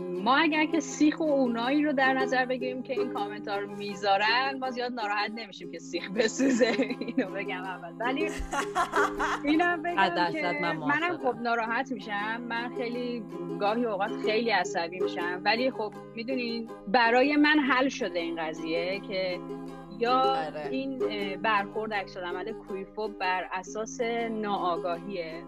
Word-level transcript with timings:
ما 0.00 0.36
اگر 0.36 0.66
که 0.66 0.80
سیخ 0.80 1.20
و 1.20 1.22
اونایی 1.22 1.82
رو 1.82 1.92
در 1.92 2.14
نظر 2.14 2.46
بگیریم 2.46 2.82
که 2.82 2.92
این 2.92 3.12
کامنت 3.12 3.48
ها 3.48 3.58
رو 3.58 3.76
می‌ذارن 3.76 4.58
ما 4.60 4.70
زیاد 4.70 4.92
ناراحت 4.92 5.30
نمیشیم 5.34 5.72
که 5.72 5.78
سیخ 5.78 6.10
بسوزه. 6.10 6.76
اینو 7.16 7.30
بگم 7.30 7.62
اول. 7.62 7.92
ولی 8.00 8.30
اینم 9.44 9.82
بگم 9.82 10.32
که 10.32 10.58
منم 10.62 11.18
خب 11.18 11.36
ناراحت 11.40 11.92
میشم. 11.92 12.40
من 12.40 12.76
خیلی 12.76 13.24
گاهی 13.60 13.84
اوقات 13.84 14.12
خیلی 14.24 14.50
عصبی 14.50 15.00
میشم. 15.00 15.40
ولی 15.44 15.70
خب 15.70 15.92
می‌دونین 16.14 16.70
برای 16.88 17.36
من 17.36 17.58
حل 17.58 17.88
شده 17.88 18.18
این 18.18 18.48
قضیه 18.48 19.00
که 19.08 19.40
یا 19.98 20.20
آره. 20.20 20.68
این 20.70 20.98
برخورد 21.42 21.94
عکس 21.94 22.16
عمل 22.16 22.52
کویفوب 22.52 23.18
بر 23.18 23.48
اساس 23.52 24.00
ناآگاهیه. 24.30 25.44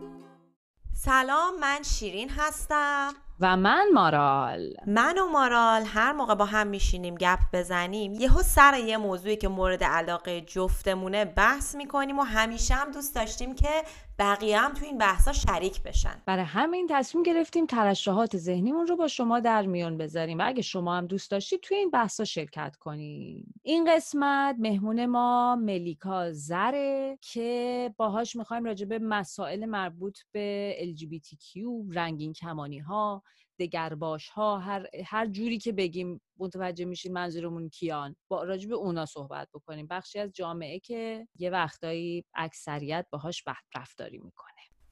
سلام 0.93 1.61
من 1.61 1.83
شیرین 1.83 2.29
هستم. 2.31 3.13
و 3.41 3.57
من 3.57 3.87
مارال. 3.95 4.75
من 4.87 5.19
و 5.19 5.27
مارال 5.27 5.83
هر 5.87 6.13
موقع 6.13 6.35
با 6.35 6.45
هم 6.45 6.67
میشینیم 6.67 7.15
گپ 7.15 7.39
بزنیم 7.53 8.15
یهو 8.15 8.43
سر 8.43 8.79
یه 8.79 8.97
موضوعی 8.97 9.37
که 9.37 9.49
مورد 9.49 9.85
علاقه 9.85 10.41
جفتمونه 10.41 11.25
بحث 11.25 11.75
می‌کنیم 11.75 12.19
و 12.19 12.23
همیشه 12.23 12.75
هم 12.75 12.91
دوست 12.91 13.15
داشتیم 13.15 13.55
که 13.55 13.83
بقیه 14.21 14.59
هم 14.59 14.73
تو 14.75 14.85
این 14.85 14.99
بحثا 14.99 15.33
شریک 15.33 15.83
بشن. 15.83 16.23
برای 16.27 16.45
همین 16.45 16.87
تصمیم 16.91 17.23
گرفتیم 17.25 17.67
ترشحات 17.67 18.37
ذهنیمون 18.37 18.87
رو 18.87 18.97
با 18.97 19.09
شما 19.09 19.41
در 19.41 19.67
میون 19.67 19.99
بذاریم 19.99 20.39
و 20.39 20.43
اگه 20.47 20.63
شما 20.63 20.97
هم 20.97 21.07
دوست 21.07 21.31
داشتید 21.31 21.61
توی 21.61 21.77
این 21.77 21.91
بحثا 21.91 22.25
شرکت 22.25 22.77
کنیم 22.77 23.55
این 23.63 23.95
قسمت 23.95 24.57
مهمون 24.59 25.07
ما 25.07 25.57
ملیکا 25.57 26.33
زره 26.33 27.19
که 27.21 27.95
باهاش 27.97 28.37
می‌خوایم 28.37 28.65
راجع 28.65 28.87
به 28.87 28.99
مسائل 28.99 29.67
مربوط 29.67 30.19
به 30.33 30.77
LGBTQ 30.81 31.61
رنگین 31.91 32.33
کمانی 32.33 32.79
ها 32.79 33.23
دگرباش 33.61 34.29
ها 34.29 34.59
هر, 34.59 34.87
هر 35.07 35.27
جوری 35.27 35.59
که 35.59 35.73
بگیم 35.73 36.21
متوجه 36.39 36.85
میشین 36.85 37.13
منظورمون 37.13 37.69
کیان. 37.69 38.17
با 38.29 38.45
راجع 38.45 38.69
به 38.69 38.75
اونا 38.75 39.07
صحبت 39.07 39.49
بکنیم. 39.55 39.87
بخشی 39.87 40.19
از 40.19 40.31
جامعه 40.33 40.79
که 40.79 41.29
یه 41.39 41.51
وقتایی 41.51 42.25
اکثریت 42.35 43.07
باهاش 43.11 43.45
رفتاری 43.77 44.19
می‌کنه. 44.19 44.51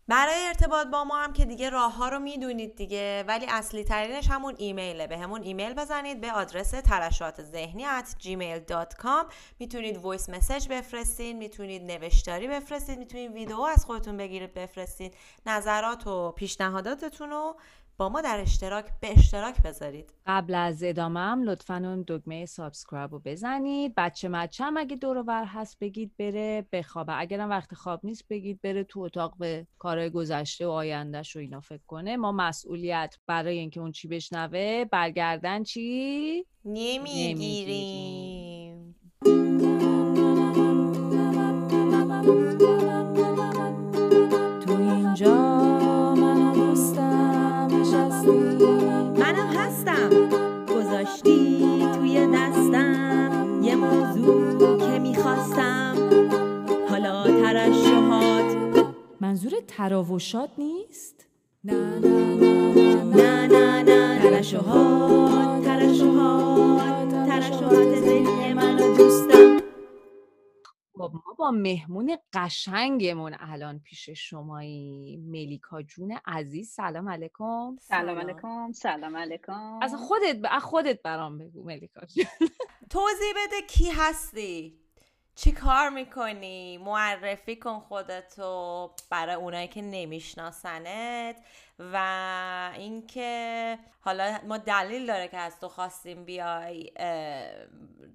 برای 0.09 0.47
ارتباط 0.47 0.87
با 0.87 1.05
ما 1.05 1.19
هم 1.19 1.33
که 1.33 1.45
دیگه 1.45 1.71
راه 1.71 1.97
ها 1.97 2.09
رو 2.09 2.19
می‌دونید 2.19 2.77
دیگه 2.77 3.25
ولی 3.29 3.47
اصلی 3.49 3.85
ترینش 3.85 4.31
همون 4.31 4.55
ایمیله. 4.59 5.07
به 5.07 5.19
همون 5.19 5.43
ایمیل 5.43 5.75
بزنید 5.75 6.21
به 6.21 6.33
آدرس 6.33 6.71
ترشات 6.71 7.43
ذهنی 7.43 7.85
at 7.85 8.07
gmail.com 8.23 9.33
می‌تونید 9.59 9.97
voice 9.97 10.29
message 10.29 10.69
بفرستین 10.69 11.39
می‌تونید 11.39 11.83
نوشتاری 11.83 12.49
بفرستید 12.49 12.99
می‌تونید 12.99 13.33
ویدیو 13.33 13.61
از 13.61 13.85
خودتون 13.85 14.17
بگیرید 14.17 14.55
بفرستید 14.55 15.17
نظرات 15.47 16.07
و 16.07 16.33
پیشنهاداتتون 16.33 17.31
رو 17.31 17.57
با 17.99 18.09
ما 18.09 18.21
در 18.21 18.41
اشتراک 18.41 18.85
به 19.01 19.19
اشتراک 19.19 19.63
بذارید. 19.63 20.13
قبل 20.27 20.55
از 20.55 20.83
ادامه 20.83 21.21
هم 21.21 21.43
لطفا 21.43 21.77
اون 21.77 22.05
دکمه 22.09 22.47
subscribe 22.47 23.13
رو 23.13 23.19
بزنید. 23.25 23.93
بچه 23.97 24.29
مچه 24.29 24.65
هم 24.65 24.77
اگه 24.77 24.97
دور 24.97 25.25
ور 25.27 25.45
هست 25.45 25.79
بگید 25.81 26.13
بره 26.19 26.67
بخوابه. 26.73 27.19
اگرم 27.19 27.51
وقت 27.51 27.75
خواب 27.75 28.01
نیست 28.05 28.25
بگید 28.31 28.61
بره 28.63 28.85
تو 28.85 29.01
اتاق 29.01 29.35
به 29.39 29.67
کارهای 29.79 30.11
گذشته 30.11 30.67
و 30.67 30.71
آیندهش 30.71 31.37
رو 31.37 31.43
اینا 31.43 31.61
فکر 31.61 31.83
کنه. 31.87 32.17
ما 32.17 32.33
مسئولیت 32.33 33.17
برای 33.27 33.59
اینکه 33.59 33.81
اون 33.81 33.93
چی 33.93 34.09
بشنوه 34.09 34.85
برگردن 34.85 35.63
چی؟ 35.63 36.45
نمی‌گیریم. 36.65 38.19
منظور 59.29 59.53
تراوشات 59.67 60.51
نیست؟ 60.59 61.27
نه 61.65 61.99
نه 61.99 62.35
نه 63.05 63.47
نه 63.47 63.83
نه 63.83 64.23
ترشوهات 64.23 65.65
ترشوهات 65.65 67.11
ترشوهات 67.11 67.95
ذهنی 67.95 68.55
منو 68.55 68.97
دوستم. 68.97 69.59
خب 70.95 71.13
ما 71.15 71.35
با 71.39 71.51
مهمون 71.51 72.19
قشنگمون 72.33 73.37
الان 73.41 73.79
پیش 73.79 74.11
شمایی 74.11 75.17
ملیکا 75.17 75.83
جون 75.83 76.19
عزیز 76.27 76.71
سلام 76.71 77.09
علیکم. 77.09 77.77
سلام 77.81 78.19
علیکم 78.19 78.73
سلام 78.73 79.17
علیکم. 79.17 79.79
از 79.83 79.95
خودت 79.95 80.41
از 80.51 80.63
خودت 80.63 81.03
برام 81.03 81.39
بگو 81.39 81.65
ملیکا 81.65 82.01
توضیح 82.91 83.33
بده 83.37 83.67
کی 83.69 83.91
هستی؟ 83.91 84.88
چی 85.41 85.53
کار 85.53 85.89
می‌کنی؟ 85.89 86.79
معرفی 86.79 87.57
کن 87.57 87.81
خودتو 87.81 88.91
برای 89.11 89.35
اونایی 89.35 89.69
که 89.69 89.83
نمیشناسنت 89.83 91.37
و 91.79 92.73
اینکه 92.75 93.79
حالا 94.01 94.39
ما 94.47 94.59
دلیل 94.59 95.07
داره 95.07 95.29
که 95.29 95.37
از 95.37 95.61
تو 95.61 95.69
خواستیم 95.69 96.25
بیای 96.25 96.91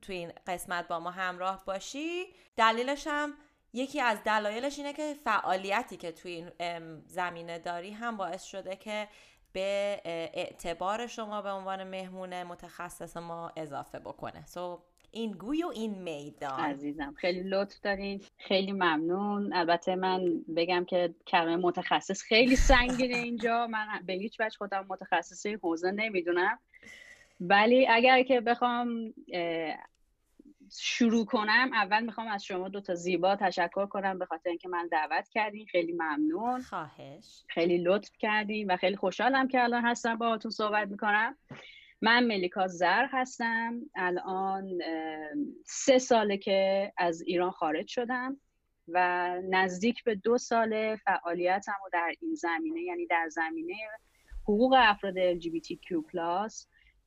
تو 0.01 0.13
این 0.13 0.33
قسمت 0.47 0.87
با 0.87 0.99
ما 0.99 1.11
همراه 1.11 1.65
باشی. 1.65 2.25
دلیلش 2.57 3.07
هم 3.07 3.33
یکی 3.73 4.01
از 4.01 4.23
دلایلش 4.23 4.77
اینه 4.77 4.93
که 4.93 5.15
فعالیتی 5.23 5.97
که 5.97 6.11
توی 6.11 6.31
این 6.59 7.03
زمینه 7.07 7.59
داری 7.59 7.91
هم 7.91 8.17
باعث 8.17 8.43
شده 8.43 8.75
که 8.75 9.07
به 9.53 10.01
اعتبار 10.33 11.07
شما 11.07 11.41
به 11.41 11.51
عنوان 11.51 11.83
مهمون 11.83 12.43
متخصص 12.43 13.17
ما 13.17 13.51
اضافه 13.55 13.99
بکنه. 13.99 14.45
سو 14.45 14.83
این 15.13 15.31
گوی 15.31 15.63
و 15.63 15.67
این 15.67 16.03
میدان. 16.03 16.59
عزیزم 16.59 17.13
خیلی 17.17 17.43
لطف 17.43 17.79
دارین. 17.79 18.21
خیلی 18.37 18.71
ممنون. 18.71 19.53
البته 19.53 19.95
من 19.95 20.25
بگم 20.55 20.85
که 20.85 21.15
کلمه 21.27 21.55
متخصص 21.55 22.21
خیلی 22.21 22.55
سنگینه 22.55 23.17
اینجا. 23.17 23.67
من 23.67 23.87
به 24.05 24.13
هیچ 24.13 24.39
وجه 24.39 24.57
خودم 24.57 24.85
متخصص 24.89 25.45
این 25.45 25.59
حوزه 25.63 25.91
نمی‌دونم. 25.91 26.59
ولی 27.39 27.87
اگر 27.87 28.23
که 28.23 28.41
بخوام 28.41 29.13
شروع 30.79 31.25
کنم 31.25 31.69
اول 31.73 32.03
می‌خوام 32.03 32.27
از 32.27 32.45
شما 32.45 32.69
دو 32.69 32.81
تا 32.81 32.95
زیبا 32.95 33.35
تشکر 33.35 33.85
کنم 33.85 34.19
به 34.19 34.25
خاطر 34.25 34.49
اینکه 34.49 34.69
من 34.69 34.87
دعوت 34.91 35.29
کردین. 35.29 35.65
خیلی 35.65 35.91
ممنون. 35.91 36.61
خواهش. 36.61 37.43
خیلی 37.47 37.77
لطف 37.77 38.11
کردین 38.19 38.71
و 38.71 38.77
خیلی 38.77 38.95
خوشحالم 38.95 39.47
که 39.47 39.63
الان 39.63 39.85
هستم 39.85 40.15
باهاتون 40.15 40.51
صحبت 40.51 40.87
می‌کنم. 40.87 41.37
من 42.03 42.27
ملیکا 42.27 42.67
زر 42.67 43.05
هستم. 43.11 43.81
الان 43.95 44.77
سه 45.65 45.97
ساله 45.99 46.37
که 46.37 46.91
از 46.97 47.21
ایران 47.21 47.51
خارج 47.51 47.87
شدم 47.87 48.39
و 48.87 49.29
نزدیک 49.49 50.03
به 50.03 50.15
دو 50.15 50.37
سال 50.37 50.95
فعالیتم 50.95 51.75
و 51.85 51.89
در 51.93 52.13
این 52.21 52.35
زمینه 52.35 52.81
یعنی 52.81 53.05
در 53.05 53.29
زمینه 53.29 53.73
حقوق 54.43 54.75
افراد 54.77 55.39
LGBTQ+ 55.39 56.13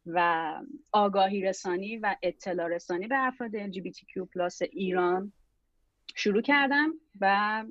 و 0.07 0.53
آگاهی 0.93 1.43
رسانی 1.43 1.97
و 1.97 2.17
اطلاع 2.23 2.69
رسانی 2.69 3.07
به 3.07 3.17
افراد 3.19 3.73
LGBTQ+ 3.73 4.63
ایران 4.71 5.33
شروع 6.15 6.43
کردم 6.43 6.93
و 7.21 7.65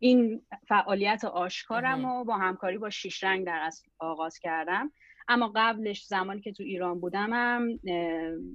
این 0.00 0.42
فعالیت 0.68 1.24
آشکارم 1.24 2.04
و 2.04 2.24
با 2.24 2.38
همکاری 2.38 2.78
با 2.78 2.90
شیش 2.90 3.24
رنگ 3.24 3.46
در 3.46 3.58
اصل 3.62 3.88
آغاز 3.98 4.38
کردم. 4.38 4.92
اما 5.28 5.52
قبلش 5.56 6.04
زمانی 6.06 6.40
که 6.40 6.52
تو 6.52 6.62
ایران 6.62 7.00
بودمم 7.00 7.76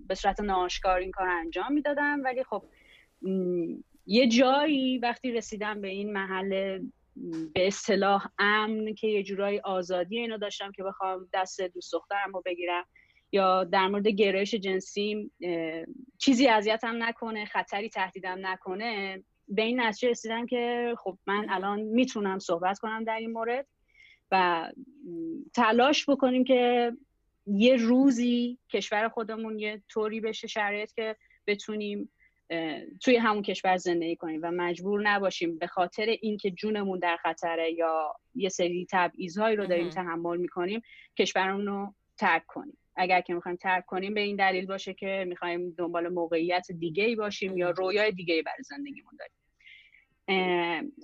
به 0.07 0.15
صورت 0.15 0.39
ناشکار 0.39 0.99
این 0.99 1.11
کار 1.11 1.27
انجام 1.27 1.73
می‌دادم. 1.73 2.21
ولی 2.23 2.43
خب 2.43 2.63
یه 4.05 4.27
جایی 4.27 4.97
وقتی 4.97 5.31
رسیدم 5.31 5.81
به 5.81 5.87
این 5.87 6.13
محل 6.13 6.79
به 7.53 7.67
اصطلاح 7.67 8.27
امن 8.39 8.93
که 8.93 9.07
یه 9.07 9.23
جورایی 9.23 9.59
آزادی 9.59 10.19
اینو 10.19 10.37
داشتم 10.37 10.71
که 10.71 10.83
بخوام 10.83 11.29
دست 11.33 11.61
دوست 11.61 11.93
دخترم 11.93 12.31
رو 12.33 12.41
بگیرم 12.45 12.85
یا 13.31 13.63
در 13.63 13.87
مورد 13.87 14.07
گرایش 14.07 14.55
جنسیم 14.55 15.31
چیزی 16.17 16.47
اذیتم 16.47 17.03
نکنه 17.03 17.45
خطری 17.45 17.89
تهدیدم 17.89 18.37
نکنه 18.41 19.23
به 19.47 19.61
این 19.61 19.81
نتیجه 19.81 20.09
رسیدم 20.09 20.45
که 20.45 20.95
خب 20.97 21.17
من 21.27 21.49
الان 21.49 21.79
می‌تونم 21.79 22.39
صحبت 22.39 22.79
کنم 22.79 23.03
در 23.03 23.17
این 23.17 23.31
مورد. 23.31 23.67
و 24.31 24.67
تلاش 25.53 26.09
بکنیم 26.09 26.43
که 26.43 26.91
یه 27.47 27.75
روزی 27.75 28.57
کشور 28.69 29.09
خودمون 29.09 29.59
یه 29.59 29.81
طوری 29.89 30.21
بشه 30.21 30.47
شرایط 30.47 30.91
که 30.93 31.15
بتونیم 31.47 32.09
توی 33.03 33.15
همون 33.15 33.41
کشور 33.41 33.77
زندگی 33.77 34.15
کنیم 34.15 34.39
و 34.43 34.51
مجبور 34.51 35.01
نباشیم 35.01 35.57
به 35.57 35.67
خاطر 35.67 36.05
اینکه 36.21 36.51
جونمون 36.51 36.99
در 36.99 37.17
خطره 37.17 37.71
یا 37.71 38.13
یه 38.35 38.49
سری 38.49 38.87
تبعیضهایی 38.91 39.55
رو 39.55 39.65
داریم 39.65 39.89
تحمل 39.89 40.37
می‌کنیم 40.37 40.81
کشورمون 41.17 41.65
رو 41.65 41.93
ترک 42.17 42.45
کنیم. 42.45 42.77
اگر 42.95 43.21
که 43.21 43.33
می‌خوایم 43.33 43.57
ترک 43.57 43.85
کنیم 43.85 44.13
به 44.13 44.21
این 44.21 44.35
دلیل 44.35 44.65
باشه 44.65 44.93
که 44.93 45.25
می‌خوایم 45.27 45.71
دنبال 45.77 46.07
موقعیت 46.07 46.71
دیگه 46.71 47.03
ای 47.03 47.15
باشیم 47.15 47.57
یا 47.57 47.69
رویای 47.69 48.11
دیگه 48.11 48.33
ای 48.33 48.41
برای 48.41 48.63
زندگیمون 48.63 49.13
داریم. 49.19 49.36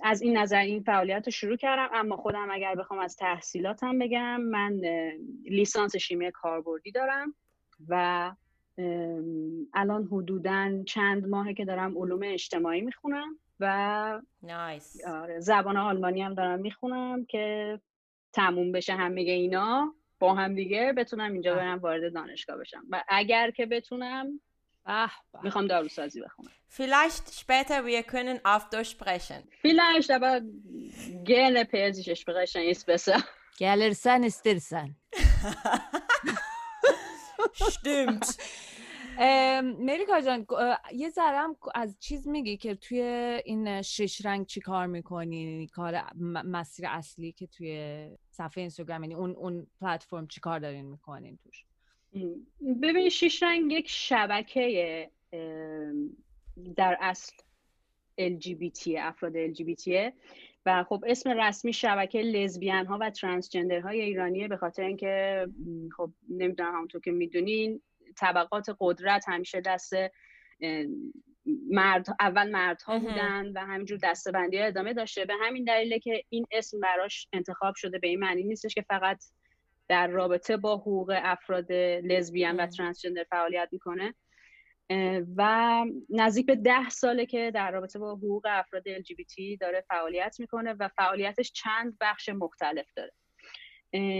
از 0.02 0.22
این 0.22 0.36
نظر 0.36 0.58
این 0.58 0.82
فعالیت 0.82 1.22
رو 1.26 1.30
شروع 1.32 1.56
کردم 1.56 1.88
اما 1.92 2.16
خودم 2.16 2.48
اگر 2.50 2.74
بخوام 2.74 3.00
از 3.00 3.16
تحصیلاتم 3.16 3.98
بگم 3.98 4.40
من 4.40 4.80
لیسانس 5.44 5.96
شیمی 5.96 6.30
کاربردی 6.30 6.90
دارم 6.90 7.34
و 7.88 8.32
الان 9.74 10.08
حدودا 10.12 10.82
چند 10.86 11.26
ماهه 11.26 11.54
که 11.54 11.64
دارم 11.64 11.98
علوم 11.98 12.20
اجتماعی 12.22 12.80
می‌خونم 12.80 13.38
و 13.60 14.20
نایس. 14.42 15.06
آره 15.06 15.40
زبان 15.40 15.76
آلمانی 15.76 16.22
هم 16.22 16.34
دارم 16.34 16.60
می‌خونم 16.60 17.24
که 17.24 17.80
تموم 18.32 18.72
بشه 18.72 18.94
همه 18.94 19.20
اینا 19.20 19.94
با 20.18 20.34
هم 20.34 20.54
دیگه 20.54 20.92
بتونم 20.92 21.32
اینجا 21.32 21.54
برم 21.54 21.78
وارد 21.78 22.14
دانشگاه 22.14 22.56
بشم 22.56 22.84
و 22.90 23.04
اگر 23.08 23.50
که 23.50 23.66
بتونم 23.66 24.40
می‌خوام 25.42 25.66
داروسازی 25.66 26.20
بخونم 26.20 26.50
Vielleicht 26.80 27.26
später 27.42 27.86
wir 27.86 28.02
können 28.02 28.44
auf 28.44 28.68
Deutsch 28.68 28.90
sprechen. 28.90 29.40
Vielleicht, 29.62 30.10
aber 30.10 30.40
gerne 31.32 31.64
Persisch 31.64 32.20
sprechen 32.20 32.62
ist 32.72 32.84
besser. 32.84 33.18
Gelirsen 33.58 34.24
istersen. 34.24 34.96
Stimmt. 37.74 38.36
مریکا 39.78 40.20
جان 40.20 40.46
یه 40.92 41.10
ذرم 41.10 41.56
از 41.74 41.96
چیز 42.00 42.28
میگی 42.28 42.56
که 42.56 42.74
توی 42.74 43.00
این 43.44 43.82
شش 43.82 44.26
رنگ 44.26 44.46
چی 44.46 44.60
کار 44.60 44.86
می‌کنی 44.86 45.66
کار 45.66 46.02
مسیر 46.44 46.86
اصلی 46.88 47.32
که 47.32 47.46
توی 47.46 48.08
صفحه 48.30 48.60
اینستاگرام 48.60 49.02
یعنی 49.02 49.14
اون 49.14 49.30
اون 49.30 49.66
پلتفرم 49.80 50.26
چی 50.26 50.40
کار 50.40 50.58
دارین 50.58 50.86
می‌کنین 50.86 51.36
توش 51.36 51.64
ببین 52.82 53.08
شش 53.08 53.42
رنگ 53.42 53.72
یک 53.72 53.88
شبکه 53.88 55.10
در 56.76 56.96
اصل 57.00 57.36
LGBT 58.20 58.88
افراد 58.98 59.54
LGBT 59.54 60.12
و 60.66 60.84
خب 60.84 61.04
اسم 61.06 61.30
رسمی 61.30 61.72
شبکه 61.72 62.22
لزبیان 62.22 62.86
ها 62.86 62.98
و 63.00 63.10
ترانسجندر 63.10 63.80
های 63.80 64.00
ایرانیه 64.00 64.48
به 64.48 64.56
خاطر 64.56 64.82
اینکه 64.82 65.46
خب 65.96 66.10
نمی‌دونم 66.28 66.74
همونطور 66.74 67.00
که 67.00 67.10
می‌دونین 67.10 67.82
طبقات 68.16 68.76
قدرت 68.80 69.24
همیشه 69.28 69.60
دست 69.60 69.92
مرد 71.70 72.06
اول 72.20 72.50
مردها 72.50 72.98
بودن 72.98 73.52
و 73.54 73.58
همینجور 73.58 73.98
دستبندی 74.02 74.58
ادامه 74.58 74.92
داشته. 74.92 75.24
به 75.24 75.34
همین 75.40 75.64
دلیله 75.64 75.98
که 75.98 76.24
این 76.28 76.46
اسم 76.50 76.80
براش 76.80 77.28
انتخاب 77.32 77.74
شده 77.74 77.98
به 77.98 78.08
این 78.08 78.20
معنی 78.20 78.42
نیستش 78.42 78.74
که 78.74 78.82
فقط 78.82 79.24
در 79.88 80.06
رابطه 80.06 80.56
با 80.56 80.76
حقوق 80.76 81.20
افراد 81.22 81.72
لزبیان 81.72 82.56
و 82.56 82.66
ترانسجندر 82.66 83.24
فعالیت 83.30 83.68
می‌کنه. 83.72 84.14
و 85.36 85.84
نزدیک 86.10 86.46
به 86.46 86.56
ده 86.56 86.88
ساله 86.88 87.26
که 87.26 87.50
در 87.54 87.70
رابطه 87.70 87.98
با 87.98 88.14
حقوق 88.14 88.46
افراد 88.46 88.88
LGBT 88.88 89.58
داره 89.60 89.84
فعالیت 89.88 90.36
می‌کنه 90.40 90.72
و 90.72 90.88
فعالیتش 90.88 91.52
چند 91.52 91.96
بخش 92.00 92.28
مختلف 92.28 92.86
داره. 92.96 93.12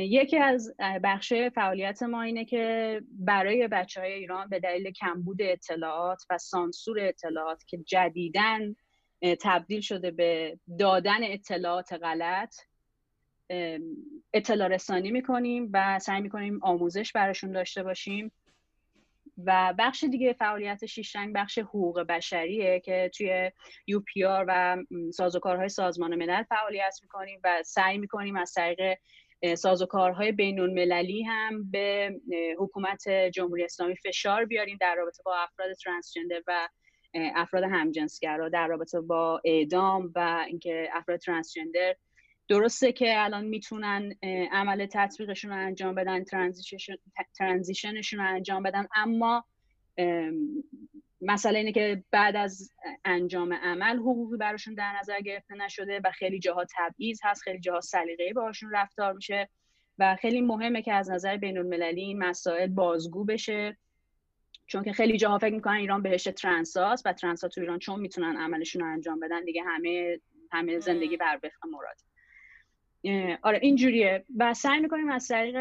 یکی 0.07 0.39
از 0.39 0.75
بخش 1.05 1.33
فعالیت 1.33 2.03
ما 2.03 2.23
اینه 2.23 2.45
که 2.45 3.03
برای 3.11 3.69
بچه 3.69 4.01
های 4.01 4.13
ایران 4.13 4.49
به 4.49 4.61
دلیل 4.61 4.91
کمبود 4.91 5.43
اطلاعات 5.43 6.23
و 6.31 6.39
سانسور 6.39 7.01
اطلاعات 7.01 7.65
که 7.67 7.79
جدیدن 7.79 8.75
تبدیل 9.41 9.81
شده 9.81 10.11
به 10.11 10.59
دادن 10.79 11.19
اطلاعات 11.23 11.93
غلط 11.93 12.55
اطلاع 14.35 14.69
رسانی 14.69 15.11
می‌کنیم 15.11 15.71
و 15.73 15.99
سعی 15.99 16.21
می‌کنیم 16.21 16.61
آموزش 16.63 17.13
براشون 17.13 17.53
داشته 17.53 17.83
باشیم. 17.83 18.33
و 19.45 19.75
بخش 19.79 20.05
دیگه 20.05 20.33
فعالیت 20.33 20.87
شیشرنگ 20.87 21.35
بخش 21.35 21.59
حقوق 21.59 22.01
بشریه 22.01 22.81
که 22.81 23.11
توی 23.17 23.51
یو 23.87 24.01
پی 24.01 24.25
آر 24.25 24.45
و 24.49 24.77
سازوکارهای 25.15 25.69
سازمان 25.69 26.15
ملل 26.15 26.43
فعالیت 26.43 26.99
می‌کنیم 27.03 27.41
و 27.45 27.63
سعی 27.63 27.99
می‌کنیم 27.99 28.37
از 28.37 28.53
طریق 28.53 28.99
سازوکارهای 29.55 30.33
بین 30.33 30.61
المللی 30.61 31.23
هم 31.23 31.71
به 31.71 32.15
حکومت 32.59 33.09
جمهوری 33.09 33.65
اسلامی 33.65 33.97
فشار 33.97 34.45
بیاریم 34.45 34.79
در 34.81 34.95
رابطه 34.95 35.23
با 35.23 35.37
افراد 35.37 35.73
ترانسجندر 35.73 36.43
و 36.47 36.69
افراد 37.15 37.65
همجنسگرا 37.65 38.49
در 38.49 38.67
رابطه 38.67 39.01
با 39.01 39.41
اعدام 39.45 40.13
و 40.15 40.45
اینکه 40.49 40.89
افراد 40.93 41.19
ترانسجندر 41.19 41.97
درسته 42.49 42.93
که 42.93 43.25
الان 43.25 43.45
می‌تونن 43.45 44.15
عمل 44.53 44.87
تطبیقشون 44.87 45.51
رو 45.51 45.57
انجام 45.57 45.95
بدن 45.95 46.25
ترانزیشنشون 47.39 48.21
رو 48.21 48.27
انجام 48.27 48.63
بدن 48.63 48.87
اما 48.95 49.45
مسئله 51.21 51.59
اینه 51.59 51.73
که 51.73 52.05
بعد 52.11 52.37
از 52.37 52.71
انجام 53.05 53.53
عمل 53.53 53.97
حقوقی 53.97 54.37
براشون 54.37 54.75
در 54.75 54.99
نظر 54.99 55.21
گرفته 55.21 55.55
نشده 55.55 56.01
و 56.05 56.11
خیلی 56.11 56.39
جاها 56.39 56.65
تبعیض 56.77 57.21
هست 57.25 57.43
خیلی 57.43 57.61
جاها 57.61 57.81
سلیقه‌ای 57.81 58.33
باهاشون 58.33 58.71
رفتار 58.73 59.13
میشه 59.13 59.49
و 59.99 60.17
خیلی 60.21 60.41
مهمه 60.41 60.83
که 60.83 60.93
از 60.93 61.11
نظر 61.11 61.37
بین 61.37 61.59
المللی 61.59 62.01
این 62.01 62.19
مسائل 62.19 62.67
بازگو 62.67 63.25
بشه. 63.25 63.77
چون 64.67 64.85
که 64.85 64.93
خیلی 64.93 65.17
جاها 65.17 65.39
فکر 65.39 65.55
می‌کنن 65.55 65.75
ایران 65.75 66.03
بهش 66.03 66.29
ترنساس 66.37 67.03
و 67.05 67.13
ترنسا 67.13 67.49
تو 67.49 67.61
ایران 67.61 67.79
چون 67.79 68.01
می‌تونن 68.01 68.37
عملشون 68.37 68.83
رو 68.83 68.93
انجام 68.93 69.21
بدن 69.21 69.45
دیگه 69.45 69.63
همه 69.63 70.21
همه 70.53 70.79
زندگی 70.79 71.17
بر 71.17 71.41
وفق 71.43 71.67
مراد. 71.71 71.97
آره 73.43 73.59
اینجوریه. 73.63 74.25
و 74.39 74.55
سعی 74.55 74.81
می‌کنیم 74.81 75.11
از 75.11 75.29
طریق 75.29 75.59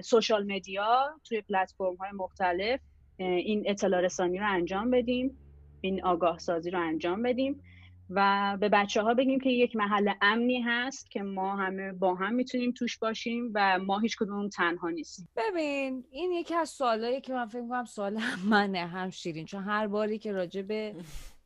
سوشال 0.00 0.52
مدیا 0.52 1.06
توی 1.24 1.40
پلتفرم 1.40 1.96
های 1.96 2.10
مختلف 2.14 2.80
این 3.18 3.64
اطلاع 3.66 4.00
رسانی 4.00 4.38
رو 4.38 4.46
انجام 4.50 4.90
بدیم 4.90 5.38
این 5.80 6.04
آگاه 6.04 6.38
سازی 6.38 6.70
رو 6.70 6.80
انجام 6.80 7.22
بدیم 7.22 7.62
و 8.10 8.56
به 8.60 8.68
بچه 8.68 9.02
ها 9.02 9.14
بگیم 9.14 9.40
که 9.40 9.50
یک 9.50 9.76
محل 9.76 10.12
امنی 10.22 10.60
هست 10.60 11.10
که 11.10 11.22
ما 11.22 11.56
همه 11.56 11.92
با 11.92 12.14
هم 12.14 12.34
می‌تونیم 12.34 12.72
توش 12.72 12.98
باشیم 12.98 13.50
و 13.54 13.78
ما 13.78 13.98
هیچ 13.98 14.16
کدوم 14.16 14.48
تنها 14.48 14.90
نیستیم. 14.90 15.28
ببین 15.36 16.04
این 16.10 16.32
یکی 16.32 16.54
از 16.54 16.68
سوالایی 16.68 17.20
که 17.20 17.32
من 17.32 17.46
فکر 17.46 17.68
کنم 17.68 17.84
سوال 17.84 18.18
منه 18.50 18.86
هم 18.86 19.10
شیرین 19.10 19.44
چون 19.46 19.62
هر 19.62 19.86
باری 19.86 20.18
که 20.18 20.32
راجع 20.32 20.62
به 20.62 20.94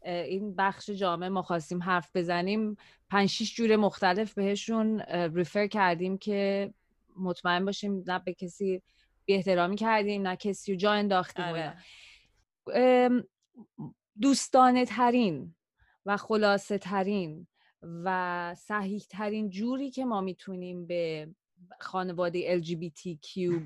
این 0.03 0.55
بخش 0.55 0.91
جامعه 0.91 1.29
ما 1.29 1.43
خواستیم 1.43 1.83
حرف 1.83 2.11
بزنیم 2.15 2.77
پنج 3.11 3.29
شیش 3.29 3.55
جور 3.55 3.77
مختلف 3.77 4.35
بهشون 4.35 5.00
ریفر 5.35 5.67
کردیم 5.67 6.19
که 6.19 6.73
مطمئن 7.17 7.65
باشیم 7.65 8.05
نه 8.06 8.19
به 8.19 8.35
کسی 8.35 8.83
بی 9.25 9.35
احترامی 9.35 9.77
کردیم 9.77 10.23
نه 10.23 10.37
کسی 10.37 10.73
رو 10.73 10.79
جا 10.79 10.93
انداختیم 10.93 11.45
آره. 11.45 11.77
دوستانه 14.21 14.85
ترین 14.85 15.55
و 16.06 16.17
خلاصه 16.17 16.79
ترین 16.79 17.47
و 17.83 18.55
صحیح 18.59 19.03
ترین 19.11 19.51
جوری 19.51 19.91
که 19.91 20.05
ما 20.05 20.21
می‌تونیم 20.21 20.87
به 20.87 21.29
خانواده 21.81 22.61
LGBTQA+ 22.61 23.61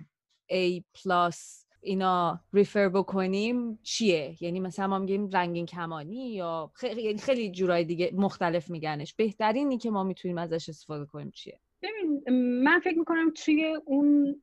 اینا 1.83 2.41
ریفر 2.53 2.89
بکنیم 2.89 3.79
چیه؟ 3.83 4.37
یعنی 4.41 4.61
مثلا 4.61 4.87
ما 4.87 4.99
میگیم 4.99 5.31
رنگین 5.31 5.67
کمانی 5.67 6.33
یا 6.35 6.73
خیلی, 6.75 7.03
یعنی 7.03 7.19
خیلی 7.19 7.51
جورای 7.51 7.85
دیگه 7.85 8.11
مختلف 8.15 8.71
میگنش. 8.71 9.15
بهترینی 9.15 9.79
که 9.79 9.91
ما 9.91 10.05
می‌تونیم 10.05 10.39
ازش 10.39 10.69
استفاده 10.69 11.07
کنیم 11.07 11.31
چیه؟ 11.31 11.61
ببین 11.83 12.23
من 12.63 12.81
فکر 12.81 12.99
می‌کنم 12.99 13.31
توی 13.45 13.79
اون 13.85 14.43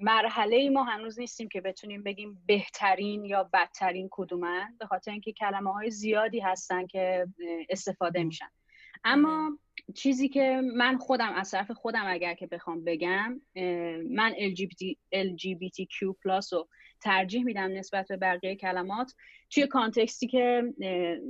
مرحله 0.00 0.70
ما 0.70 0.82
هنوز 0.82 1.18
نیستیم 1.18 1.48
که 1.48 1.60
بتونیم 1.60 2.02
بگیم 2.02 2.42
بهترین 2.46 3.24
یا 3.24 3.50
بدترین 3.52 4.08
کدومن 4.10 4.76
به 4.78 4.86
خاطر 4.86 5.10
اینکه 5.10 5.32
کلمه 5.32 5.72
های 5.72 5.90
زیادی 5.90 6.40
هستن 6.40 6.86
که 6.86 7.26
استفاده 7.70 8.24
میشن. 8.24 8.48
اما 9.04 9.58
چیزی 9.94 10.28
که 10.28 10.60
من 10.74 10.98
خودم 10.98 11.32
از 11.32 11.50
طرف 11.50 11.70
خودم 11.70 12.04
اگر 12.06 12.34
که 12.34 12.46
بخوام 12.46 12.84
بگم 12.84 13.40
من 14.10 14.32
LGBT, 14.32 14.96
LGBTQ 15.14 16.14
رو 16.22 16.68
ترجیح 17.00 17.44
میدم 17.44 17.72
نسبت 17.72 18.08
به 18.08 18.16
بقیه 18.16 18.56
کلمات. 18.56 19.14
توی 19.50 19.66
کانتکستی 19.66 20.26
که 20.26 20.62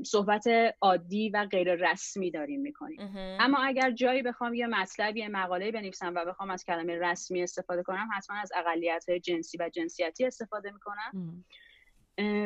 صحبت 0.07 0.45
عادی 0.81 1.31
و 1.31 1.47
غیر 1.51 1.75
رسمی 1.75 2.31
داریم 2.31 2.61
می‌کنیم. 2.61 2.99
اما 3.17 3.59
اگر 3.59 3.91
جایی 3.91 4.23
بخوام 4.23 4.55
یه 4.55 4.67
مطلب 4.67 5.17
یه 5.17 5.29
مقاله 5.29 5.73
بنویسم 5.73 6.15
و 6.17 6.25
بخوام 6.25 6.51
از 6.51 6.65
کلمه 6.65 6.99
رسمی 6.99 7.43
استفاده 7.43 7.83
کنم 7.83 8.09
حتما 8.17 8.37
از 8.37 8.53
اقلیت 8.57 9.05
های 9.09 9.21
جنسی 9.21 9.59
و 9.59 9.69
جنسیتی 9.69 10.27
استفاده 10.27 10.71
می‌کنم. 10.71 11.45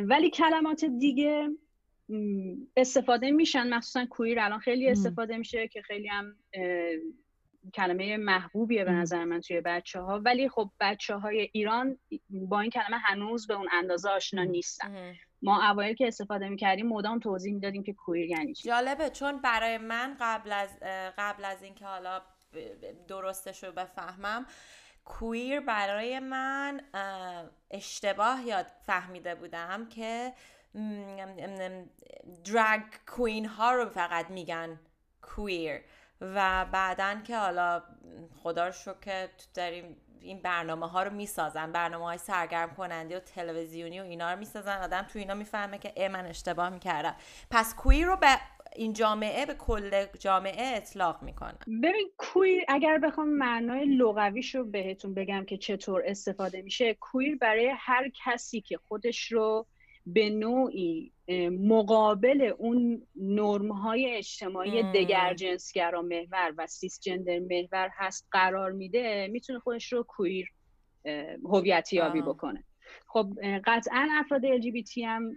ولی 0.09 0.31
کلمات 0.31 0.85
دیگه 0.85 1.49
استفاده 2.77 3.31
میشن. 3.31 3.75
مخصوصا 3.75 4.07
کویر 4.07 4.41
الان 4.41 4.59
خیلی 4.59 4.89
استفاده 4.89 5.37
میشه 5.37 5.69
که 5.69 5.83
خیلی 5.83 6.09
هم 6.09 6.37
کلمه 7.75 8.17
محبوبیه 8.17 8.85
به 8.85 8.91
نظر 8.91 9.25
من 9.25 9.41
توی 9.41 9.61
بچه 9.61 10.01
ها 10.01 10.21
ولی 10.25 10.49
خب 10.49 10.71
بچه 10.81 11.15
های 11.15 11.51
ایران 11.53 11.99
با 12.31 12.61
این 12.61 12.71
کلمه 12.71 12.99
هنوز 12.99 13.47
به 13.47 13.55
اون 13.55 13.69
اندازه 13.73 14.09
آشنا 14.09 14.45
نیستن. 14.45 15.15
ما 15.43 15.71
اوایل 15.71 15.95
که 15.95 16.07
استفاده 16.07 16.49
می‌کردیم 16.49 16.89
مدام 16.89 17.19
توضیح 17.19 17.55
می‌دادیم 17.55 17.83
که 17.83 17.93
کویر 17.93 18.27
یعنی 18.27 18.55
چی. 18.55 18.69
جالبه 18.69 19.11
چون 19.11 19.41
برای 19.41 19.79
من 19.79 20.17
قبل 20.21 20.53
از 20.53 20.81
قبل 21.19 21.45
از 21.45 21.63
اینکه 21.63 21.85
حالا 21.85 22.23
درستش 23.09 23.65
رو 23.65 23.73
بفهمم 23.73 24.47
کویر 25.05 25.61
برای 25.61 26.19
من 26.19 26.81
اشتباه 27.71 28.47
یاد 28.47 28.67
فهمیده 28.87 29.35
بودم 29.35 29.89
که 29.89 30.33
درگ 32.55 32.83
کوین 33.07 33.47
ها 33.47 33.73
رو 33.73 33.89
فقط 33.89 34.31
میگن 34.31 34.81
کویر 35.23 35.81
و 36.21 36.67
بعدا 36.73 37.21
که 37.25 37.37
حالا 37.37 37.83
خدا 38.43 38.67
رو 38.67 38.95
که 39.01 39.29
داریم 39.55 39.97
این 40.21 40.43
برنامه 40.43 40.89
ها 40.89 41.03
رو 41.03 41.13
می‌سازن. 41.13 41.73
برنامه 41.73 42.05
های 42.05 42.19
سرگرم 42.19 42.75
کننده 42.75 43.17
و 43.17 43.21
تلویزیونی 43.21 44.01
و 44.01 44.03
اینا 44.03 44.33
رو 44.33 44.39
می‌سازن. 44.39 44.83
آدم 44.83 45.03
تو 45.03 45.19
اینا 45.19 45.35
می‌فهمه 45.35 45.79
که 45.79 45.93
ای 45.97 46.09
من 46.09 46.27
اشتباه 46.27 46.71
می‌کردم. 46.71 47.17
پس 47.51 47.75
کویر 47.75 48.07
رو 48.07 48.17
به 48.17 48.39
این 48.77 48.93
جامعه 48.93 49.47
به 49.47 49.55
کل 49.55 50.07
جامعه 50.19 50.77
اطلاق 50.77 51.23
می‌کنن. 51.23 51.59
ببین 51.83 52.11
کویر 52.19 52.65
اگر 52.69 52.99
بخوام 52.99 53.29
معنای 53.29 53.85
لغویش 53.85 54.55
رو 54.55 54.65
بهتون 54.65 55.15
بگم 55.15 55.45
که 55.45 55.57
چطور 55.57 56.03
استفاده 56.07 56.63
میشه 56.63 56.95
کویر 56.95 57.37
برای 57.37 57.73
هر 57.77 58.09
کسی 58.25 58.61
که 58.61 58.79
خودش 58.89 59.33
رو 59.33 59.67
به 60.07 60.31
نوعی 60.31 61.13
مقابل 61.51 62.53
اون 62.59 63.07
نرم 63.17 63.73
های 63.73 64.17
اجتماعی 64.17 64.83
دگر 64.83 65.35
جنسگرا 65.35 66.03
محور 66.03 66.55
و 66.59 66.67
سیس 66.67 67.01
جندر 67.01 67.39
محور 67.39 67.91
هست 67.93 68.29
قرار 68.31 68.73
میده 68.73 69.29
می‌تونه 69.33 69.59
خودش 69.59 69.93
رو 69.93 70.03
کویر 70.03 70.53
هویتی 71.45 71.97
یابی 71.97 72.23
بکنه. 72.23 72.65
خب 73.07 73.33
قطعا 73.65 74.09
افراد 74.13 74.43
LGBT 74.47 74.99
هم 74.99 75.37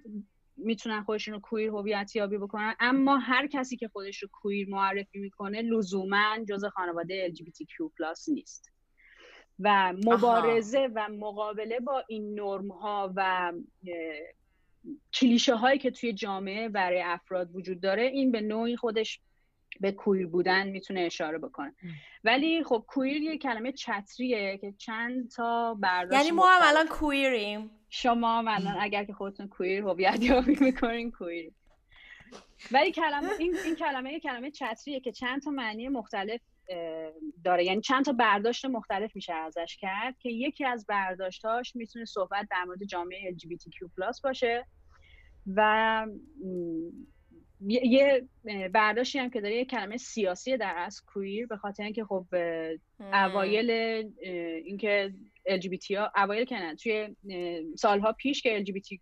می‌تونن 0.58 1.03
خودشون 1.03 1.34
رو 1.34 1.39
کویر 1.39 1.70
هویت 1.70 2.15
یابی 2.15 2.38
بکنن 2.38 2.75
اما 2.79 3.17
هر 3.17 3.48
کسی 3.48 3.77
که 3.77 3.88
خودش 3.88 4.24
رو 4.24 4.29
کویر 4.32 4.70
معرفی 4.70 5.20
می‌کنه 5.20 5.62
لزوما 5.62 6.38
جز 6.50 6.65
خانواده 6.65 7.34
LGBTQ+ 7.34 8.00
نیست. 8.27 8.74
و 9.60 9.93
مبارزه 10.05 10.89
و 10.96 11.10
مقابله 11.10 11.79
با 11.79 12.03
این 12.08 12.39
نرم 12.39 12.72
ها 12.72 13.13
و 13.15 13.53
کلیشه 15.13 15.55
هایی 15.55 15.79
که 15.79 15.91
توی 15.91 16.13
جامعه 16.13 16.69
برای 16.69 17.01
افراد 17.01 17.55
وجود 17.55 17.81
داره 17.81 18.03
این 18.03 18.31
به 18.31 18.41
نوعی 18.41 18.77
خودش 18.77 19.19
به 19.79 19.91
کویر 19.91 20.27
بودن 20.27 20.67
می‌تونه 20.67 20.99
اشاره 20.99 21.37
بکنه. 21.37 21.73
ولی 22.23 22.63
خب 22.63 22.85
کویر 22.87 23.21
یه 23.21 23.37
کلمه 23.37 23.71
چتریه 23.71 24.57
که 24.57 24.73
چند 24.77 25.31
تا 25.31 25.73
برداشت 25.73 26.21
یعنی 26.21 26.31
ما 26.31 26.47
هم 26.47 26.61
الان 26.63 26.87
کویریم. 26.87 27.71
شما 27.89 28.37
هم 28.39 28.47
الان 28.47 28.77
اگر 28.79 29.03
که 29.03 29.13
خودتون 29.13 29.47
کویر 29.47 29.81
هویت 29.81 30.23
یابی 30.23 30.57
می‌کنین 30.61 31.11
کویر 31.11 31.51
ولی 32.71 32.91
کلمه 32.91 33.29
این, 33.39 33.55
این 33.65 33.75
کلمه 33.75 34.13
یه 34.13 34.19
کلمه 34.19 34.51
چتریه 34.51 34.99
که 34.99 35.11
چند 35.11 35.41
تا 35.41 35.51
معنی 35.51 35.89
مختلف 35.89 36.41
داره. 37.43 37.65
یعنی 37.65 37.82
چند 37.82 38.05
تا 38.05 38.12
برداشت 38.12 38.65
مختلف 38.65 39.15
میشه 39.15 39.34
ازش 39.34 39.77
کرد 39.79 40.17
که 40.20 40.29
یکی 40.29 40.65
از 40.65 40.86
برداشتاش 40.86 41.75
می‌تونه 41.75 42.05
صحبت 42.05 42.48
در 42.51 42.63
مورد 42.63 42.84
جامعه 42.84 43.32
LGBTQ+ 43.32 44.22
باشه 44.24 44.65
و 45.55 46.08
یه 47.67 48.27
برداشتی 48.74 49.20
هم 49.20 49.29
که 49.29 49.41
داره 49.41 49.55
یه 49.55 49.65
کلمه 49.65 49.98
سیاسی 49.98 50.58
در 50.58 50.75
از 50.77 51.01
کویر 51.05 51.48
به 51.48 51.58
خاطر 51.58 51.84
اینکه 51.84 52.05
خب 52.05 52.25
اوایل 53.00 53.72
اینکه 54.65 55.13
LGBT 55.50 55.91
ها 55.91 56.12
اوایل 56.15 56.46
که 56.46 56.55
نه 56.55 56.75
توی 56.75 57.15
سالها 57.77 58.13
پیش 58.13 58.41
که 58.41 58.63
LGBT 58.65 59.00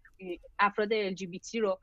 افراد 0.59 0.89
LGBT 1.15 1.55
رو 1.61 1.79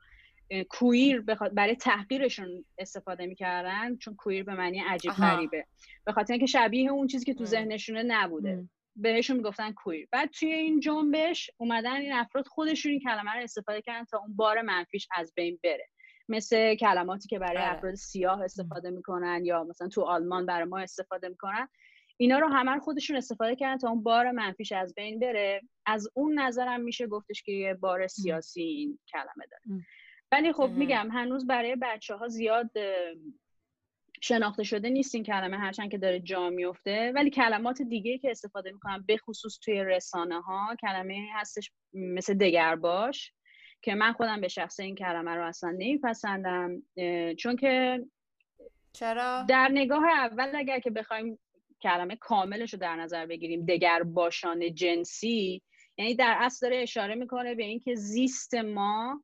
کویر 0.69 1.21
برای 1.53 1.75
تحقیرشون 1.75 2.65
استفاده 2.77 3.25
می‌کردن 3.25 3.97
چون 3.97 4.15
کویر 4.15 4.43
به 4.43 4.53
معنی 4.53 4.79
عجیب 4.79 5.11
غریبه. 5.11 5.65
به 6.05 6.11
خاطر 6.11 6.33
اینکه 6.33 6.45
شبیه 6.45 6.91
اون 6.91 7.07
چیزی 7.07 7.25
که 7.25 7.33
تو 7.33 7.45
ذهنشونه 7.45 8.03
نبوده. 8.03 8.69
بهشون 8.95 9.37
می‌گفتن 9.37 9.71
کویر. 9.71 10.07
بعد 10.11 10.29
توی 10.29 10.53
این 10.53 10.79
جنبش 10.79 11.51
اومدن 11.57 11.95
این 11.95 12.13
افراد 12.13 12.47
خودشون 12.47 12.91
این 12.91 13.01
کلمه 13.01 13.33
رو 13.33 13.43
استفاده 13.43 13.81
کردن 13.81 14.05
تا 14.05 14.17
اون 14.17 14.35
بار 14.35 14.61
منفیش 14.61 15.07
از 15.15 15.33
بین 15.35 15.59
بره. 15.63 15.87
مثل 16.29 16.75
کلماتی 16.75 17.27
که 17.27 17.39
برای 17.39 17.57
بله. 17.57 17.73
افراد 17.73 17.95
سیاه 17.95 18.41
استفاده 18.41 18.89
می‌کنن 18.89 19.45
یا 19.45 19.63
مثلا 19.63 19.87
تو 19.87 20.01
آلمان 20.01 20.45
برای 20.45 20.65
ما 20.65 20.79
استفاده 20.79 21.29
می‌کنن. 21.29 21.67
اینا 22.17 22.39
رو 22.39 22.47
همه 22.47 22.79
خودشون 22.79 23.15
استفاده 23.15 23.55
کردن 23.55 23.77
تا 23.77 23.89
اون 23.89 24.03
بار 24.03 24.31
منفیش 24.31 24.71
از 24.71 24.93
بین 24.95 25.19
بره. 25.19 25.61
از 25.85 26.07
اون 26.13 26.39
نظرم 26.39 26.81
میشه 26.81 27.07
گفتش 27.07 27.43
که 27.43 27.51
یه 27.51 27.73
بار 27.73 28.07
سیاسی 28.07 28.61
این 28.61 28.99
کلمه 29.11 29.45
داره. 29.51 29.85
ولی 30.31 30.53
خب 30.53 30.69
میگم 30.69 31.09
هنوز 31.11 31.47
برای 31.47 31.75
بچه 31.81 32.15
ها 32.15 32.27
زیاد 32.27 32.71
شناخته 34.21 34.63
شده 34.63 34.89
نیست 34.89 35.15
این 35.15 35.23
کلمه 35.23 35.57
هرچند 35.57 35.91
که 35.91 35.97
داره 35.97 36.19
جا 36.19 36.49
میفته. 36.49 37.11
ولی 37.15 37.29
کلمات 37.29 37.81
دیگه 37.81 38.17
که 38.17 38.31
استفاده 38.31 38.71
می‌کنم 38.71 39.03
به 39.07 39.17
خصوص 39.17 39.59
توی 39.59 39.83
رسانه 39.83 40.41
ها 40.41 40.75
کلمه 40.81 41.27
هستش 41.33 41.71
مثل 41.93 42.33
دگر 42.33 42.75
باش 42.75 43.33
که 43.81 43.95
من 43.95 44.13
خودم 44.13 44.41
به 44.41 44.47
شخص 44.47 44.79
این 44.79 44.95
کلمه 44.95 45.31
رو 45.31 45.45
اصلا 45.45 45.71
نمیپسندم. 45.71 46.83
چون 47.37 47.55
که 47.55 48.05
چرا؟ 48.93 49.45
در 49.49 49.69
نگاه 49.73 50.03
اول 50.05 50.55
اگر 50.55 50.79
که 50.79 50.89
بخوایم 50.89 51.39
کلمه 51.81 52.15
کاملش 52.15 52.73
رو 52.73 52.79
در 52.79 52.95
نظر 52.95 53.25
بگیریم 53.25 53.65
دگر 53.65 54.03
باشان 54.03 54.73
جنسی 54.73 55.61
یعنی 55.97 56.15
در 56.15 56.37
اصل 56.39 56.69
داره 56.69 56.81
اشاره 56.81 57.15
می‌کنه 57.15 57.55
به 57.55 57.63
اینکه 57.63 57.95
زیست 57.95 58.55
ما 58.55 59.23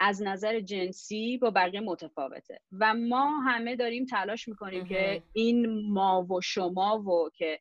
از 0.00 0.22
نظر 0.22 0.60
جنسی 0.60 1.38
با 1.38 1.50
بقیه 1.50 1.80
متفاوته. 1.80 2.60
و 2.72 2.94
ما 2.94 3.40
همه 3.40 3.76
داریم 3.76 4.04
تلاش 4.04 4.48
می‌کنیم 4.48 4.86
که 4.86 5.22
این 5.32 5.90
ما 5.92 6.26
و 6.30 6.40
شما 6.40 7.02
و 7.02 7.30
که 7.34 7.60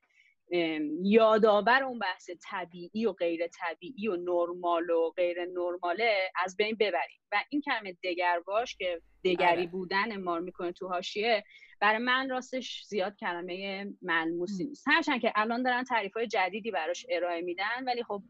یادآور 1.03 1.83
اون 1.83 1.99
بحث 1.99 2.29
طبیعی 2.49 3.05
و 3.05 3.11
غیر 3.11 3.47
طبیعی 3.47 4.07
و 4.07 4.15
نرمال 4.15 4.89
و 4.89 5.09
غیر 5.09 5.45
نرماله 5.45 6.31
از 6.45 6.57
بین 6.57 6.75
ببریم. 6.75 7.19
و 7.31 7.43
این 7.49 7.61
کلمه 7.61 7.97
دگر 8.03 8.39
باش 8.39 8.75
که 8.75 9.01
دگری 9.23 9.61
آره. 9.61 9.67
بودن 9.67 10.17
ما 10.17 10.39
می‌کنه 10.39 10.71
تو 10.71 10.87
هاشیه 10.87 11.43
برای 11.79 11.97
من 11.97 12.29
راستش 12.29 12.83
زیاد 12.85 13.15
کلمه 13.15 13.87
ملموسی 14.01 14.65
نیست. 14.65 14.87
هرچند 14.87 15.21
که 15.21 15.31
الان 15.35 15.63
دارن 15.63 15.83
تعریف 15.83 16.13
های 16.13 16.27
جدیدی 16.27 16.71
براش 16.71 17.05
ارائه 17.09 17.41
میدن 17.41 17.83
ولی 17.85 18.03
خب 18.03 18.23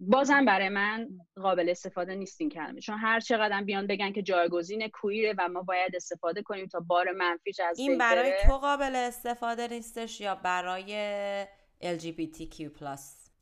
بازم 0.00 0.44
برای 0.44 0.68
من 0.68 1.08
قابل 1.36 1.68
استفاده 1.68 2.14
نیست 2.14 2.40
این 2.40 2.50
کلمه. 2.50 2.80
چون 2.80 2.98
هر 2.98 3.20
چقدر 3.20 3.62
بیان 3.62 3.86
بگن 3.86 4.12
که 4.12 4.22
جایگزین 4.22 4.88
کویره 4.88 5.34
و 5.38 5.48
ما 5.48 5.62
باید 5.62 5.96
استفاده 5.96 6.42
کنیم 6.42 6.66
تا 6.66 6.80
بار 6.80 7.12
منفیش 7.12 7.60
از 7.60 7.78
این 7.78 7.98
برای 7.98 8.32
تو 8.46 8.52
قابل 8.52 8.96
استفاده 8.96 9.68
نیستش 9.68 10.20
یا 10.20 10.34
برای 10.34 11.46
LGBTQ+ 11.82 12.60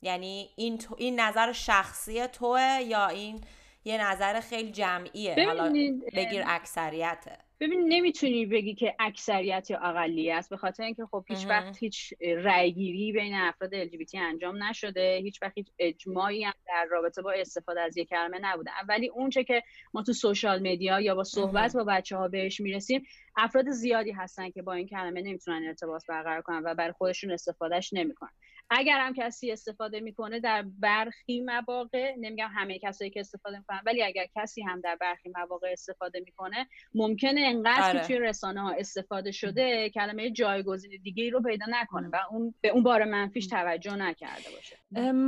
یعنی 0.01 0.49
این 0.55 0.77
تو 0.77 0.95
این 0.97 1.19
نظر 1.19 1.51
شخصی 1.51 2.27
توه 2.27 2.79
یا 2.87 3.07
این 3.07 3.41
یه 3.85 4.11
نظر 4.11 4.39
خیلی 4.39 4.71
جمعیه؟ 4.71 5.45
حالا 5.45 5.73
بگیر 6.15 6.43
اکثریته 6.47 7.46
ببین 7.59 7.85
نمی‌تونی 7.87 8.45
بگی 8.45 8.75
که 8.75 8.95
اکثریت 8.99 9.69
یا 9.69 9.79
اقلیت 9.79 10.47
به 10.49 10.57
خاطر 10.57 10.83
اینکه 10.83 11.05
خب 11.05 11.25
هیچ 11.27 11.45
وقت 11.49 11.77
هیچ 11.77 12.13
رأیگیری 12.21 13.11
بین 13.11 13.33
افراد 13.33 13.85
LGBT 13.85 14.15
انجام 14.15 14.63
نشده. 14.63 15.19
هیچ 15.23 15.41
وقت 15.41 15.53
هیچ 15.55 15.67
اجماعی 15.79 16.43
هم 16.43 16.53
در 16.67 16.87
رابطه 16.91 17.21
با 17.21 17.31
استفاده 17.31 17.81
از 17.81 17.97
یک 17.97 18.09
کلمه 18.09 18.39
نبوده. 18.41 18.71
ولی 18.89 19.09
اونچه 19.09 19.43
که 19.43 19.63
ما 19.93 20.03
تو 20.03 20.13
سوشال 20.13 20.67
مدیا 20.71 21.01
یا 21.01 21.15
با 21.15 21.23
صحبت 21.23 21.73
با 21.73 21.83
بچه 21.83 22.17
ها 22.17 22.27
بهش 22.27 22.59
می‌رسیم 22.61 23.03
افراد 23.37 23.69
زیادی 23.69 24.11
هستن 24.11 24.49
که 24.49 24.61
با 24.61 24.73
این 24.73 24.87
کلمه 24.87 25.21
نمی‌تونن 25.21 25.67
ارتباط 25.67 26.05
برقرار 26.07 26.41
کنن 26.41 26.61
و 26.65 26.75
برای 26.75 26.91
خودشون 26.91 27.31
استفادهش 27.31 27.93
نمی‌کنن. 27.93 28.31
اگر 28.69 28.99
هم 28.99 29.13
کسی 29.13 29.51
استفاده 29.51 29.99
می‌کنه 29.99 30.39
در 30.39 30.65
برخی 30.79 31.41
مواقع 31.41 32.15
نمیگم 32.19 32.49
همه 32.55 32.79
کسایی 32.79 33.11
که 33.11 33.19
استفاده 33.19 33.57
می‌کنن 33.57 33.81
ولی 33.85 34.03
اگر 34.03 34.25
کسی 34.35 34.61
هم 34.61 34.81
در 34.81 34.95
برخی 35.01 35.29
مواقع 35.37 35.69
استفاده 35.71 36.19
می‌کنه 36.19 36.67
ممکنه 36.93 37.41
انقدر 37.41 37.91
که 37.91 37.97
آره. 37.97 38.07
توی 38.07 38.19
رسانه 38.19 38.61
ها 38.61 38.71
استفاده 38.71 39.31
شده 39.31 39.89
کلمه 39.89 40.31
جایگزین 40.31 40.91
دیگه 41.03 41.29
رو 41.29 41.41
پیدا 41.41 41.65
نکنه 41.69 42.07
و 42.07 42.17
اون 42.31 42.53
به 42.61 42.69
اون 42.69 42.83
بار 42.83 43.03
منفیش 43.05 43.47
توجه 43.47 43.95
نکرده 43.95 44.49
باشه. 44.55 44.77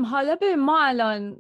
حالا 0.05 0.35
به 0.35 0.55
ما 0.55 0.85
الان 0.85 1.37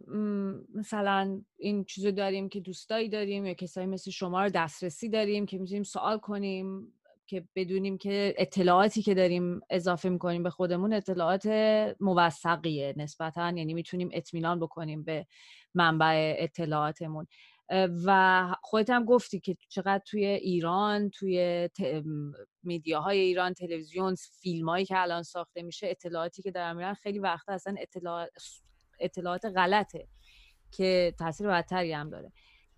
مثلا 0.75 1.41
این 1.57 1.83
چیزو 1.83 2.11
داریم 2.11 2.49
که 2.49 2.59
دوستایی 2.59 3.09
داریم 3.09 3.45
یا 3.45 3.53
کسایی 3.53 3.87
مثل 3.87 4.11
شما 4.11 4.43
رو 4.43 4.49
دسترسی 4.49 5.09
داریم 5.09 5.45
که 5.45 5.57
می‌تونیم 5.57 5.83
سوال 5.83 6.17
کنیم. 6.17 6.93
که 7.29 7.47
بدونیم 7.55 7.97
که 7.97 8.33
اطلاعاتی 8.37 9.01
که 9.01 9.13
داریم 9.13 9.59
اضافه 9.69 10.09
می‌کنیم 10.09 10.43
به 10.43 10.49
خودمون 10.49 10.93
اطلاعات 10.93 11.47
موثقیه 11.99 12.93
نسبتا. 12.97 13.53
یعنی 13.55 13.73
می‌تونیم 13.73 14.09
اطمینان 14.13 14.59
بکنیم 14.59 15.03
به 15.03 15.25
منبع 15.73 16.35
اطلاعاتمون. 16.37 17.27
و 18.05 18.55
خودت 18.61 18.89
هم 18.89 19.05
گفتی 19.05 19.39
که 19.39 19.57
چقدر 19.69 20.01
توی 20.05 20.25
ایران 20.25 21.09
توی 21.09 21.69
میدیاهای 22.63 23.19
ایران 23.19 23.53
تلویزیون 23.53 24.15
فیلم 24.15 24.69
هایی 24.69 24.85
که 24.85 25.01
الان 25.01 25.23
ساخته 25.23 25.61
میشه 25.61 25.87
اطلاعاتی 25.87 26.41
که 26.41 26.51
دارم 26.51 26.75
میرن 26.75 26.93
خیلی 26.93 27.19
وقتا 27.19 27.53
اصلا 27.53 27.75
اطلاعات, 27.79 28.29
اطلاعات 28.99 29.45
غلطه 29.45 30.07
که 30.71 31.13
تاثیر 31.19 31.47
بدتری 31.47 31.91
هم 31.93 32.09
داره. 32.09 32.31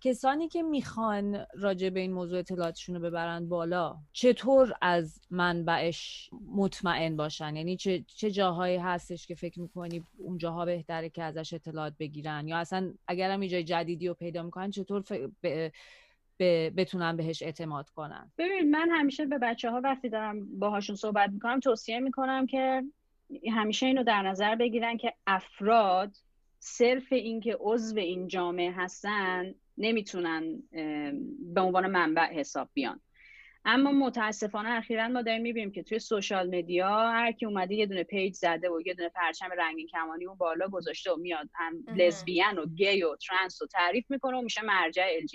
کسانی 0.04 0.48
که 0.48 0.62
می‌خوان 0.62 1.46
راجع 1.54 1.90
به 1.90 2.00
این 2.00 2.12
موضوع 2.12 2.38
اطلاعاتشون 2.38 2.94
رو 2.94 3.00
ببرن 3.00 3.48
بالا 3.48 3.96
چطور 4.12 4.72
از 4.80 5.20
منبعش 5.30 6.30
مطمئن 6.46 7.16
باشن؟ 7.16 7.56
یعنی 7.56 7.76
چه, 7.76 8.04
چه 8.06 8.30
جاهایی 8.30 8.76
هستش 8.76 9.26
که 9.26 9.34
فکر 9.34 9.60
می‌کنی 9.60 10.04
اون 10.18 10.38
جاها 10.38 10.64
بهتره 10.64 11.08
که 11.08 11.22
ازش 11.22 11.54
اطلاعات 11.54 11.94
بگیرن؟ 11.98 12.48
یا 12.48 12.58
اصلا 12.58 12.92
اگرم 13.08 13.42
یه 13.42 13.48
جای 13.48 13.64
جدیدی 13.64 14.08
رو 14.08 14.14
پیدا 14.14 14.42
می‌کنن 14.42 14.70
چطور 14.70 15.02
بتونن 16.76 17.16
بهش 17.16 17.42
اعتماد 17.42 17.90
کنن؟ 17.90 18.32
ببین 18.38 18.70
من 18.70 18.90
همیشه 18.90 19.26
به 19.26 19.38
بچه 19.38 19.70
ها 19.70 19.80
وقتی 19.84 20.08
دارم 20.08 20.58
باهاشون 20.58 20.96
صحبت 20.96 21.30
می‌کنم 21.30 21.60
توصیه 21.60 22.00
می‌کنم 22.00 22.46
که 22.46 22.82
همیشه 23.52 23.86
اینو 23.86 24.04
در 24.04 24.22
نظر 24.22 24.54
بگیرن 24.54 24.96
که 24.96 25.14
افراد 25.26 26.16
صرف 26.58 27.12
اینکه 27.12 27.56
عضو 27.60 27.98
این 27.98 28.28
جامعه 28.28 28.72
هستن 28.72 29.54
نمی‌تونن 29.78 30.62
به 31.54 31.60
عنوان 31.60 31.86
منبع 31.86 32.32
حساب 32.32 32.68
بیان. 32.74 33.00
اما 33.64 33.92
متاسفانه 33.92 34.70
اخیرا 34.70 35.08
ما 35.08 35.22
داریم 35.22 35.42
می‌بینیم 35.42 35.72
که 35.72 35.82
توی 35.82 35.98
social 35.98 36.56
media 36.56 37.10
هر 37.10 37.32
کی 37.32 37.46
اومده 37.46 37.74
یه 37.74 37.86
دونه 37.86 38.04
page 38.04 38.34
زده 38.34 38.70
و 38.70 38.80
یه 38.86 38.94
دونه 38.94 39.08
پرچم 39.08 39.48
رنگین 39.58 39.86
کمانی 39.86 40.26
اون 40.26 40.36
بالا 40.36 40.68
گذاشته 40.68 41.12
و 41.12 41.16
میاد 41.16 41.48
هم 41.54 41.84
لزبیان 41.96 42.58
و 42.58 42.66
گی 42.66 43.02
و 43.02 43.16
trans 43.16 43.62
رو 43.62 43.68
تعریف 43.68 44.10
می‌کنه 44.10 44.36
و 44.36 44.42
میشه 44.42 44.64
مرجع 44.64 45.06
ال 45.16 45.26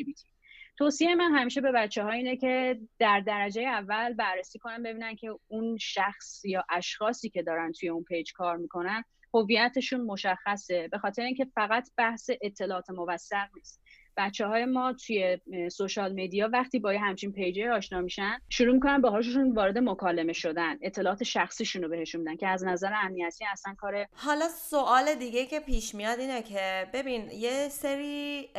توصیه 0.77 1.15
من 1.15 1.32
همیشه 1.32 1.62
به 1.62 1.72
بچه 1.72 2.03
ها 2.03 2.12
اینه 2.12 2.38
که 2.38 2.79
در 3.00 3.20
درجه 3.20 3.62
اول 3.62 4.13
بررسی 4.13 4.60
کنن 4.60 4.84
ببینن 4.84 5.15
که 5.15 5.39
اون 5.48 5.77
شخص 5.77 6.46
یا 6.46 6.65
اشخاصی 6.70 7.29
که 7.29 7.44
دارن 7.44 7.72
توی 7.72 7.89
اون 7.89 8.03
page 8.03 8.34
کار 8.34 8.58
می‌کنن 8.58 9.03
هویتشون 9.34 10.01
مشخصه 10.01 10.88
به 10.88 10.98
خاطر 10.98 11.22
اینکه 11.22 11.46
فقط 11.56 11.89
بحث 11.98 12.29
اطلاعات 12.41 12.89
موثق 12.89 13.48
نیست. 13.56 13.82
بچه 14.17 14.47
های 14.47 14.65
ما 14.65 14.93
توی 14.93 15.38
social 15.72 16.13
media 16.13 16.50
وقتی 16.53 16.79
با 16.79 16.93
یه 16.93 17.00
همچین 17.00 17.31
page 17.32 17.63
ه 17.63 17.72
آشنا 17.71 18.01
میشن 18.01 18.38
شروع 18.50 18.74
می‌کنن 18.74 19.01
باهاشون 19.01 19.51
وارد 19.51 19.77
مکالمه 19.77 20.33
شدن. 20.33 20.77
اطلاعات 20.81 21.24
شخصیشون 21.24 21.83
رو 21.83 21.89
بهشون 21.89 22.21
میدن 22.21 22.36
که 22.36 22.47
از 22.47 22.63
نظر 22.63 22.93
امنیتی 22.93 23.45
اصلا 23.45 23.74
کار 23.77 24.07
حالا 24.13 24.47
سوال 24.47 25.15
دیگه 25.15 25.45
که 25.45 25.59
پیش 25.59 25.95
میاد 25.95 26.19
اینه 26.19 26.41
که 26.41 26.88
ببین 26.93 27.31
یه 27.31 27.69
سری 27.69 28.50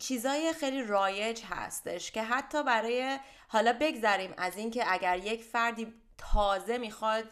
چیزای 0.00 0.52
خیلی 0.52 0.82
رایج 0.82 1.42
هستش 1.50 2.10
که 2.10 2.22
حتی 2.22 2.62
برای 2.62 3.18
حالا 3.48 3.76
بگذریم 3.80 4.30
از 4.38 4.56
اینکه 4.56 4.84
اگر 4.92 5.18
یک 5.18 5.42
فردی 5.42 5.86
تازه 6.18 6.78
می‌خواد 6.78 7.24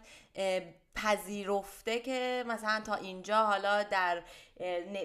پذیرفته 0.95 1.99
که 1.99 2.45
مثلا 2.47 2.81
تا 2.81 2.95
اینجا 2.95 3.45
حالا 3.45 3.83
در 3.83 4.23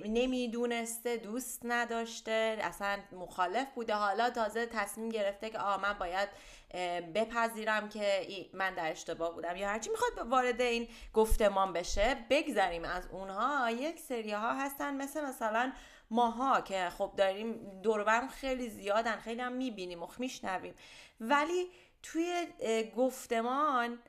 نمی‌دونسته 0.05 1.17
دوست 1.17 1.62
نداشته 1.65 2.58
اصلا 2.62 3.00
مخالف 3.12 3.67
بوده. 3.75 3.93
حالا 3.93 4.29
تازه 4.29 4.65
تصمیم 4.65 5.10
گرفته 5.10 5.50
که 5.50 5.60
آه 5.60 5.81
من 5.81 5.93
باید 5.93 6.29
بپذیرم 7.15 7.89
که 7.89 8.25
من 8.53 8.75
در 8.75 8.91
اشتباه 8.91 9.34
بودم. 9.34 9.55
یا 9.55 9.67
هرچی 9.67 9.89
می‌خواد 9.89 10.27
وارد 10.27 10.62
این 10.62 10.88
گفتمان 11.13 11.74
بشه 11.74 12.17
بگذریم 12.29 12.84
از 12.84 13.08
اونها. 13.08 13.72
یک 13.72 14.00
سری 14.00 14.31
ها 14.31 14.53
هستن 14.53 14.96
مثل 14.96 15.25
مثلا 15.25 15.74
ماها 16.12 16.62
که 16.62 16.89
خب 16.98 17.13
داریم 17.17 17.81
دوربرم 17.81 18.27
خیلی 18.27 18.69
زیادن 18.69 19.15
خیلی 19.15 19.41
هم 19.41 19.51
می‌بینیم 19.51 20.03
و 20.03 20.08
میشنویم. 20.17 20.75
ولی 21.22 21.67
توی 22.03 22.48
گفتمان 22.98 24.00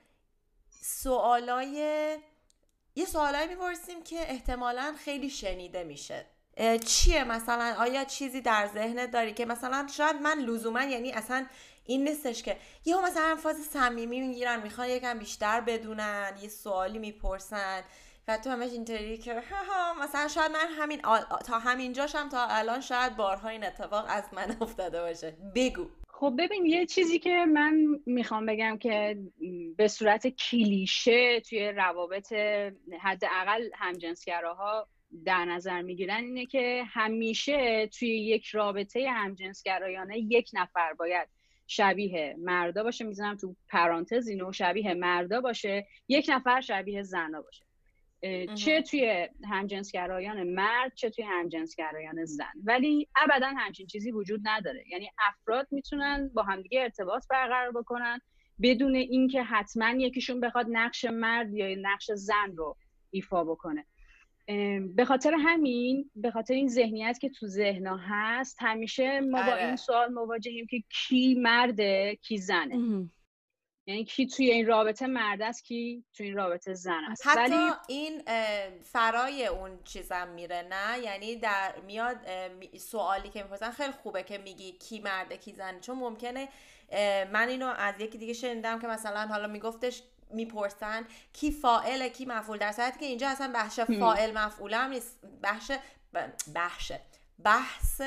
سوالای 0.81 1.71
یه 2.95 3.05
سوالایی 3.07 3.49
می‌پرسیم 3.49 4.03
که 4.03 4.31
احتمالا 4.31 4.95
خیلی 5.05 5.31
شنیده 5.31 5.85
میشه. 5.85 6.27
چیه 6.87 7.25
مثلا؟ 7.25 7.75
آیا 7.79 8.05
چیزی 8.05 8.41
در 8.41 8.71
ذهنت 8.75 9.11
داری 9.11 9.35
که 9.35 9.47
مثلا 9.47 9.87
شاید 9.97 10.17
من 10.17 10.39
لزوما 10.39 10.83
یعنی 10.83 11.13
اصلا 11.13 11.47
این 11.85 12.05
نیستش 12.05 12.43
که 12.43 12.57
یه 12.85 13.05
مثلا 13.05 13.37
فاز 13.37 13.57
صمیمی 13.57 14.21
می‌گیرن 14.21 14.63
می‌خوان 14.63 14.89
یکم 14.89 15.19
بیشتر 15.19 15.61
بدونن 15.61 16.39
یه 16.43 16.49
سوالی 16.49 16.99
می‌پرسن 16.99 17.83
و 18.29 18.39
تو 18.39 18.51
همش 18.51 18.71
اینطوری 18.71 19.19
که 19.19 19.43
مثلا 20.01 20.29
شاید 20.29 20.51
من 20.51 20.69
همین 20.79 21.03
تا 21.47 21.59
همینجاشم 21.59 22.29
تا 22.29 22.47
الان 22.47 22.81
شاید 22.81 23.17
بارها 23.17 23.49
این 23.49 23.65
اتفاق 23.65 24.05
از 24.09 24.25
من 24.33 24.57
افتاده 24.61 25.01
باشه. 25.01 25.37
بگو. 25.55 25.87
خب 26.21 26.35
ببین 26.39 26.67
یه 26.67 26.87
چیزی 26.87 27.19
که 27.19 27.45
من 27.53 27.87
می‌خوام 28.07 28.47
بگم 28.47 28.79
که 28.79 29.19
به 29.77 29.89
صورت 29.89 30.27
کلیشه 30.27 31.41
توی 31.41 31.69
روابط 31.69 32.33
حداقل 33.01 33.69
همجنسگراها 33.75 34.89
در 35.25 35.45
نظر 35.45 35.83
می‌گیرن 35.83 36.25
اینه 36.25 36.47
که 36.47 36.85
همیشه 36.87 37.87
توی 37.87 38.09
یک 38.09 38.47
رابطه 38.47 39.11
همجنسگرایانه 39.11 40.19
یک 40.19 40.51
نفر 40.53 40.93
باید 40.93 41.29
شبیه 41.67 42.37
مردا 42.39 42.83
باشه. 42.83 43.05
می‌زنم 43.05 43.37
تو 43.37 43.57
پرانتز 43.69 44.29
اینو 44.29 44.53
شبیه 44.53 44.95
مردا 44.95 45.41
باشه 45.41 45.87
یک 46.09 46.27
نفر 46.29 46.61
شبیه 46.61 47.03
زنا 47.03 47.43
باشه. 47.43 47.70
چه 48.55 48.83
توی 48.83 49.29
همجنسگرایان 49.51 50.43
مرد 50.43 50.95
چه 50.95 51.11
توی 51.11 51.25
همجنسگرایان 51.25 52.25
زن. 52.25 52.53
ولی 52.65 53.09
ابدا 53.17 53.47
همچین 53.57 53.87
چیزی 53.87 54.11
وجود 54.11 54.41
نداره. 54.45 54.85
یعنی 54.91 55.11
افراد 55.29 55.69
می‌تونن 55.71 56.31
با 56.35 56.43
همدیگه 56.43 56.81
ارتباط 56.83 57.25
برقرار 57.31 57.73
بکنن 57.73 58.21
بدون 58.63 58.95
اینکه 58.95 59.43
حتما 59.43 59.91
یکیشون 59.91 60.41
بخواد 60.41 60.67
نقش 60.71 61.05
مرد 61.05 61.55
یا 61.55 61.77
نقش 61.83 62.11
زن 62.11 62.57
رو 62.57 62.77
ایفا 63.11 63.45
بکنه. 63.45 63.87
به 64.95 65.05
خاطر 65.05 65.35
همین 65.39 66.11
به 66.15 66.31
خاطر 66.31 66.55
این 66.55 66.69
ذهنیت 66.69 67.19
که 67.21 67.29
تو 67.29 67.47
ذهنا 67.47 67.97
هست 67.97 68.57
همیشه 68.61 69.21
ما 69.21 69.43
با 69.43 69.55
این 69.55 69.67
آره. 69.67 69.77
سوال 69.77 70.13
مواجهیم 70.13 70.67
که 70.67 70.83
کی 70.89 71.35
مرده 71.35 72.19
کی 72.23 72.39
زنه. 72.39 73.09
یعنی 73.87 74.05
کی 74.05 74.27
توی 74.27 74.51
این 74.51 74.67
رابطه 74.67 75.07
مرد 75.07 75.43
است 75.43 75.65
کی 75.65 76.05
توی 76.15 76.27
این 76.27 76.37
رابطه 76.37 76.75
زن 76.75 77.05
است. 77.11 77.27
حتی 77.27 77.41
ولی... 77.41 77.73
این 77.89 78.23
فرای 78.81 79.47
اون 79.47 79.79
چیزم 79.85 80.29
میره 80.29 80.67
نه؟ 80.71 80.99
یعنی 80.99 81.37
در 81.37 81.75
میاد 81.87 82.17
سوالی 82.79 83.29
که 83.29 83.43
می‌پرسن 83.43 83.71
خیلی 83.71 83.93
خوبه 83.93 84.23
که 84.23 84.39
میگی 84.39 84.73
کی 84.73 85.01
مرده 85.01 85.37
کی 85.37 85.53
زنه. 85.53 85.81
چون 85.81 85.99
ممکنه 85.99 86.49
من 87.33 87.49
اینو 87.49 87.67
از 87.67 87.95
یکی 87.99 88.19
دیگه 88.19 88.33
شنیدم 88.33 88.79
که 88.79 88.87
مثلا 88.87 89.27
حالا 89.27 89.47
میگفتش 89.47 90.03
می‌پرسن 90.31 91.07
کی 91.33 91.51
فائل 91.51 92.09
کی 92.09 92.25
مفعول. 92.25 92.59
در 92.59 92.73
صورتی 92.73 92.99
که 92.99 93.07
اینجا 93.07 93.29
اصلا 93.29 93.53
بخش 93.55 93.81
فائل 93.81 94.39
مفعول 94.39 94.75
هم 94.75 94.91
نیست. 94.91 95.21
بخش 95.43 95.73
بخش 96.55 96.93
بحث 97.45 98.03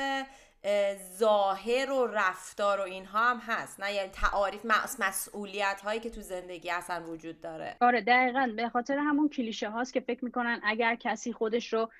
ظاهر 1.18 1.90
و 1.90 2.06
رفتار 2.06 2.80
و 2.80 2.82
اینها 2.82 3.30
هم 3.30 3.42
هست. 3.46 3.80
نه 3.80 3.92
یعنی 3.92 4.08
تعاریف 4.08 4.64
مسئولیت 4.98 5.80
هایی 5.84 6.00
که 6.00 6.10
تو 6.10 6.20
زندگی 6.20 6.70
اصلا 6.70 7.04
وجود 7.04 7.40
داره. 7.40 7.76
آره 7.80 8.00
دقیقا. 8.00 8.52
به 8.56 8.68
خاطر 8.68 8.98
همون 8.98 9.28
کلیشه 9.28 9.70
هاست 9.70 9.92
که 9.92 10.00
فکر 10.00 10.24
می‌کنن 10.24 10.60
اگر 10.64 10.94
کسی 10.94 11.32
خودش 11.32 11.72
رو 11.72 11.90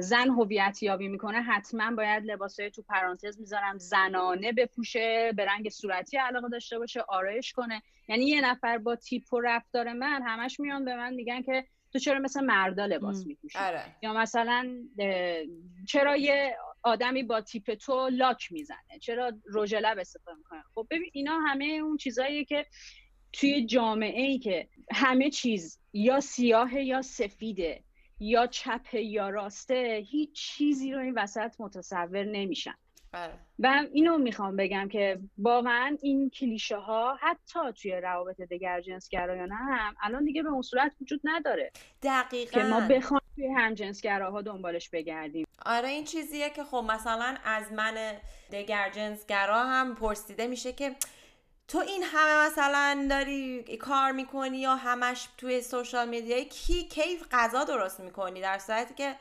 زن 0.00 0.28
هویت 0.28 0.82
یابی 0.82 1.08
می‌کنه 1.08 1.42
حتما 1.42 1.90
باید 1.96 2.24
لباسای 2.24 2.70
تو 2.70 2.82
پرانتز 2.82 3.40
می‌ذارم 3.40 3.78
زنانه 3.78 4.52
بپوشه 4.52 5.32
به 5.36 5.44
رنگ 5.44 5.68
صورتی 5.68 6.16
علاقه 6.16 6.48
داشته 6.48 6.78
باشه 6.78 7.00
آرایش 7.08 7.52
کنه. 7.52 7.82
یعنی 8.08 8.26
یه 8.26 8.40
نفر 8.40 8.78
با 8.78 8.96
تیپ 8.96 9.32
و 9.32 9.40
رفتار 9.40 9.92
من 9.92 10.22
همش 10.22 10.60
میان 10.60 10.84
به 10.84 10.96
من 10.96 11.14
میگن 11.14 11.42
که 11.42 11.64
تو 11.92 11.98
چرا 11.98 12.18
مثل 12.18 12.44
مردا 12.44 12.86
لباس 12.86 13.26
میپوشی؟ 13.26 13.58
آره. 13.58 13.84
یا 14.02 14.12
مثلا 14.12 14.76
چرا 15.88 16.16
یه 16.16 16.56
آدمی 16.84 17.22
با 17.22 17.40
تیپ 17.40 17.74
تو 17.74 18.08
لاک 18.08 18.52
می‌زنه. 18.52 18.98
چرا 19.00 19.32
رژ 19.54 19.74
لب 19.74 19.98
استفاده 19.98 20.36
می‌کنه؟ 20.36 20.62
خب 20.74 20.86
ببین 20.90 21.10
اینا 21.12 21.38
همه 21.38 21.64
اون 21.64 21.96
چیزاییه 21.96 22.44
که 22.44 22.66
توی 23.32 23.66
جامعه 23.66 24.22
ای 24.22 24.38
که 24.38 24.68
همه 24.92 25.30
چیز 25.30 25.80
یا 25.92 26.20
سیاه 26.20 26.80
یا 26.80 27.02
سفیده 27.02 27.84
یا 28.20 28.46
چپ 28.46 28.94
یا 28.94 29.30
راسته 29.30 30.04
هیچ 30.10 30.32
چیزی 30.32 30.92
رو 30.92 31.00
این 31.00 31.14
وسط 31.16 31.60
متصور 31.60 32.24
نمیشن. 32.24 32.74
بله. 33.14 33.32
و 33.58 33.84
اینو 33.92 34.18
می‌خوام 34.18 34.56
بگم 34.56 34.88
که 34.88 35.18
واقعا 35.38 35.96
این 36.02 36.30
کلیشه 36.30 36.76
ها 36.76 37.18
حتی 37.20 37.60
توی 37.82 37.92
روابط 37.92 38.40
دگر 38.40 38.80
جنسگرایانه 38.80 39.54
هم 39.54 39.94
الان 40.02 40.24
دیگه 40.24 40.42
به 40.42 40.48
اون 40.48 40.62
صورت 40.62 40.92
وجود 41.00 41.20
نداره. 41.24 41.70
دقیقا. 42.02 42.60
که 42.60 42.66
ما 42.66 42.80
بخوایم 42.80 43.22
توی 43.34 43.46
هم 43.46 43.74
جنسگراها 43.74 44.42
دنبالش 44.42 44.90
بگردیم. 44.90 45.46
آره 45.66 45.88
این 45.88 46.04
چیزیه 46.04 46.50
که 46.50 46.64
خب 46.64 46.84
مثلا 46.88 47.36
از 47.44 47.72
من 47.72 47.94
دگر 48.52 48.90
جنسگرا 48.90 49.64
هم 49.64 49.94
پرسیده 49.94 50.46
میشه 50.46 50.72
که 50.72 50.96
تو 51.68 51.78
این 51.78 52.02
همه 52.02 52.46
مثلا 52.46 53.06
داری 53.10 53.62
کار 53.80 54.12
می‌کنی 54.12 54.58
یا 54.58 54.76
همش 54.76 55.28
توی 55.38 55.60
سوشال 55.60 56.08
میدیا 56.08 56.44
کی؟ 56.44 56.84
کیف 56.84 57.24
غذا 57.30 57.64
درست 57.64 58.00
می‌کنی؟ 58.00 58.40
در 58.40 58.58
صورتی 58.58 58.94
که 58.94 59.14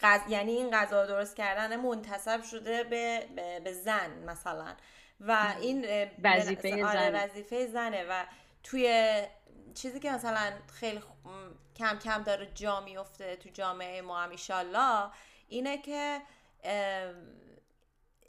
غز... 0.00 0.20
یعنی 0.28 0.52
این 0.52 0.70
غذا 0.70 1.06
درست 1.06 1.36
کردن 1.36 1.76
منتصب 1.76 2.42
شده 2.42 2.84
به, 2.84 3.28
به... 3.64 3.72
زن 3.72 4.10
مثلا. 4.26 4.76
و 5.20 5.54
این 5.60 6.08
وظیفه 6.22 6.84
آره 6.84 7.10
زنه. 7.10 7.24
وظیفه 7.24 7.66
زنه 7.66 8.04
و 8.04 8.24
توی 8.62 9.22
چیزی 9.74 10.00
که 10.00 10.10
مثلا 10.10 10.52
خیلی 10.72 11.02
کم 11.76 11.98
کم 11.98 12.22
داره 12.22 12.46
جا 12.54 12.80
میفته 12.80 13.36
تو 13.36 13.48
جامعه 13.48 14.02
ما 14.02 14.20
هم 14.20 14.30
ایشالله 14.30 15.10
اینه 15.48 15.78
که 15.78 16.20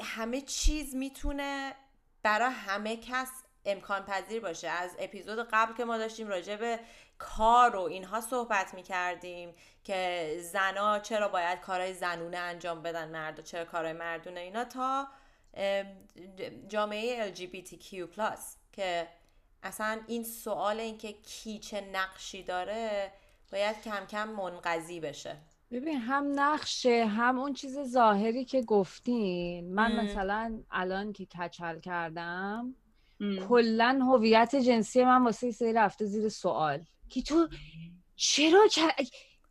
همه 0.03 0.41
چیز 0.41 0.95
می‌تونه 0.95 1.75
برای 2.23 2.51
همه 2.51 2.97
کس 2.97 3.29
امکان 3.65 4.05
پذیر 4.05 4.41
باشه. 4.41 4.67
از 4.67 4.95
اپیزود 4.99 5.47
قبل 5.51 5.73
که 5.73 5.85
ما 5.85 5.97
داشتیم 5.97 6.27
راجع 6.27 6.55
به 6.55 6.79
کار 7.17 7.75
و 7.75 7.81
اینها 7.81 8.21
صحبت 8.21 8.73
می‌کردیم. 8.73 9.55
که 9.83 10.33
زنا 10.41 10.99
چرا 10.99 11.27
باید 11.27 11.59
کارهای 11.59 11.93
زنونه 11.93 12.37
انجام 12.37 12.81
بدن 12.81 13.09
مرد 13.09 13.43
چرا 13.43 13.65
کارهای 13.65 13.93
مردونه؟ 13.93 14.39
اینا 14.39 14.63
تا 14.63 15.07
جامعه 16.67 17.33
LGBTQ+ 17.33 17.95
که 18.71 19.07
اصلا 19.63 19.99
این 20.07 20.23
سوال 20.23 20.79
اینکه 20.79 21.13
کی 21.13 21.59
چه 21.59 21.81
نقشی 21.81 22.43
داره 22.43 23.11
باید 23.51 23.81
کم 23.81 24.05
کم 24.05 24.29
منقضی 24.29 24.99
بشه. 24.99 25.37
ببین 25.71 25.97
هم 25.97 26.39
نقشه 26.39 27.05
هم 27.05 27.39
اون 27.39 27.53
چیز 27.53 27.79
ظاهری 27.79 28.45
که 28.45 28.61
گفتین. 28.61 29.73
من 29.73 30.05
مثلا 30.05 30.59
الان 30.71 31.13
که 31.13 31.25
کچل 31.25 31.79
کردم 31.79 32.75
کلا 33.49 33.99
هویت 34.01 34.55
جنسی 34.55 35.03
من 35.03 35.23
واسه 35.23 35.51
سری 35.51 35.73
رفته 35.73 36.05
زیر 36.05 36.29
سوال. 36.29 36.83
که 37.09 37.21
تو 37.21 37.47
چرا 38.15 38.67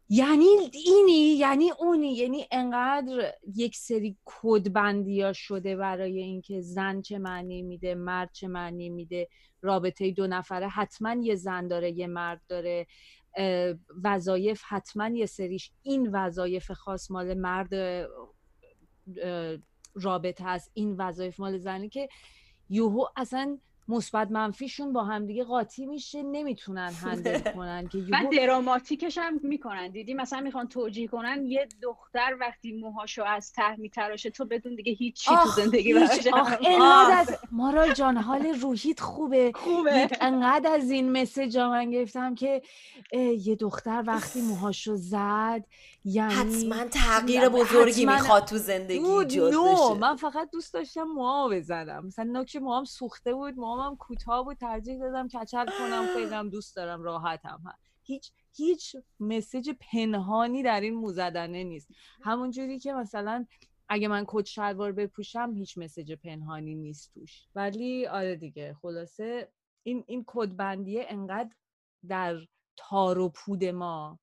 یعنی 0.08 0.70
اینی 0.72 1.36
یعنی 1.38 1.70
اونی 1.70 2.12
یعنی 2.12 2.46
انقدر 2.50 3.32
یک 3.56 3.76
سری 3.76 4.16
کدبندی 4.24 5.22
ها 5.22 5.32
شده 5.32 5.76
برای 5.76 6.18
اینکه 6.18 6.60
زن 6.60 7.02
چه 7.02 7.18
معنی 7.18 7.62
میده 7.62 7.94
مرد 7.94 8.30
چه 8.32 8.48
معنی 8.48 8.90
میده 8.90 9.28
رابطه 9.62 10.10
دو 10.10 10.26
نفره 10.26 10.68
حتما 10.68 11.16
یه 11.22 11.34
زن 11.34 11.68
داره 11.68 11.90
یه 11.90 12.06
مرد 12.06 12.40
داره 12.48 12.86
وظایف 14.04 14.62
حتما 14.68 15.08
یه 15.08 15.26
سریش. 15.26 15.72
این 15.82 16.10
وظایف 16.12 16.72
خاص 16.72 17.10
مال 17.10 17.34
مرد 17.34 17.74
رابطه 19.94 20.44
هست 20.44 20.70
این 20.74 20.96
وظایف 20.98 21.40
مال 21.40 21.58
زنی 21.58 21.88
که 21.88 22.08
یوهو 22.68 23.04
اصلا 23.16 23.58
مثبت 23.88 24.30
منفیشون 24.30 24.92
با 24.92 25.04
همدیگه 25.04 25.44
قاطی 25.44 25.86
میشه 25.86 26.22
نمی‌تونن 26.22 26.92
هندل 27.02 27.38
کنن 27.56 27.88
که 27.88 27.98
بعد 27.98 28.36
دراماتیکش 28.36 29.18
هم 29.18 29.40
می‌کنن. 29.42 29.88
دیدی 29.88 30.14
مثلا 30.14 30.40
می‌خوان 30.40 30.68
توجیه 30.68 31.08
کنن 31.08 31.46
یه 31.46 31.68
دختر 31.82 32.36
وقتی 32.40 32.72
موهاشو 32.72 33.24
از 33.24 33.52
ته 33.52 33.76
میتراشه 33.76 34.30
تو 34.30 34.44
بدون 34.44 34.74
دیگه 34.74 34.92
هیچی 34.92 35.30
تو 35.42 35.48
زندگی 35.48 35.94
براش 35.94 36.26
از 37.12 37.36
مارال 37.52 37.92
جان 37.92 38.16
حال 38.16 38.46
روحیت 38.46 39.00
خوبه. 39.00 39.52
خوبه. 39.54 40.08
انقدر 40.20 40.72
از 40.72 40.90
این 40.90 41.12
مسیج 41.12 41.58
من 41.58 41.90
گرفتم 41.90 42.34
که 42.34 42.62
یه 43.38 43.56
دختر 43.56 44.04
وقتی 44.06 44.40
موهاشو 44.40 44.96
زد 44.96 45.64
یعنی 46.04 46.34
حتما 46.34 46.84
تغییر 46.84 47.48
بزرگی 47.48 48.06
می‌خواد 48.06 48.44
تو 48.44 48.58
زندگی 48.58 48.98
نو 48.98 49.94
من 49.94 50.16
فقط 50.16 50.50
دوست 50.50 50.74
داشتم 50.74 51.02
موها 51.02 51.48
بزنم. 51.48 52.06
مثلا 52.06 52.24
نوک 52.24 52.56
موهام 52.56 52.84
سوخته 52.84 53.34
بود 53.34 53.58
موهام 53.78 53.96
کوتاه 53.96 54.44
بود 54.44 54.56
ترجیح 54.56 54.98
دادم 54.98 55.28
کچل 55.28 55.66
کنم 55.78 56.06
خیلی 56.14 56.50
دوست 56.50 56.76
دارم 56.76 57.02
راحتم. 57.02 57.62
هیچ 58.02 58.32
هیچ 58.52 58.96
مسیج 59.20 59.70
پنهانی 59.92 60.62
در 60.62 60.80
این 60.80 60.94
موزدنه 60.94 61.64
نیست. 61.64 61.88
همون 62.22 62.50
جوری 62.50 62.78
که 62.78 62.92
مثلا 62.92 63.46
اگه 63.88 64.08
من 64.08 64.24
کت 64.28 64.44
شلوار 64.44 64.92
بپوشم 64.92 65.52
هیچ 65.54 65.78
مسیج 65.78 66.12
پنهانی 66.12 66.74
نیست 66.74 67.14
توش. 67.14 67.46
ولی 67.54 68.06
آره 68.06 68.36
دیگه 68.36 68.74
خلاصه 68.82 69.48
این 69.82 70.04
این 70.06 70.24
کدبندیه 70.26 71.06
انقدر 71.08 71.50
در 72.08 72.36
تار 72.76 73.18
و 73.18 73.28
پود 73.28 73.64
ما 73.64 74.18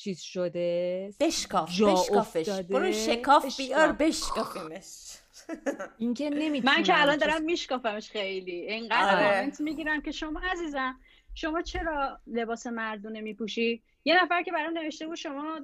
چیز 0.00 0.20
شده؟ 0.20 1.10
بشکاف 1.20 1.80
بشکافش. 1.80 2.48
برو 2.48 2.92
شکاف 2.92 3.56
بیار 3.56 3.92
بشکافیمش. 3.92 5.16
این 5.98 6.14
که 6.14 6.30
من 6.64 6.82
که 6.82 7.00
الان 7.02 7.16
دارم 7.16 7.42
میشکافمش 7.42 8.10
خیلی. 8.10 8.52
اینقدر 8.52 9.16
آره. 9.16 9.40
کامنت 9.40 9.60
می‌گیرم 9.60 10.02
که 10.02 10.10
شما 10.10 10.40
عزیزم 10.52 11.00
شما 11.34 11.62
چرا 11.62 12.20
لباس 12.26 12.66
مردونه 12.66 13.20
میپوشی؟ 13.20 13.82
یه 14.04 14.22
نفر 14.22 14.42
که 14.42 14.52
برام 14.52 14.78
نوشته 14.78 15.06
بود 15.06 15.16
شما 15.16 15.60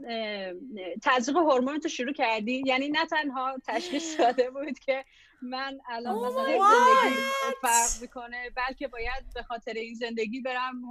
تزریق 1.03 1.37
هورمون 1.37 1.81
تو 1.81 1.89
شروع 1.89 2.13
کردی. 2.13 2.63
یعنی 2.67 2.89
نه 2.89 3.07
تنها 3.07 3.57
تشخیص 3.67 4.17
داده 4.21 4.51
بود 4.51 4.79
که 4.79 5.05
من 5.43 5.79
الان 5.89 6.17
مثلا 6.17 6.45
زندگی 6.45 7.17
فرق 7.63 8.03
می‌کنه 8.03 8.51
بلکه 8.51 8.89
باید 8.89 9.25
به 9.35 9.43
خاطر 9.43 9.73
این 9.73 9.95
زندگی 9.95 10.41
برم 10.41 10.83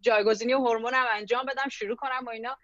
جایگزینی 0.00 0.52
هورمونم 0.52 1.04
انجام 1.10 1.46
بدم 1.46 1.68
شروع 1.68 1.96
کنم 1.96 2.24
و 2.26 2.30
اینا. 2.30 2.56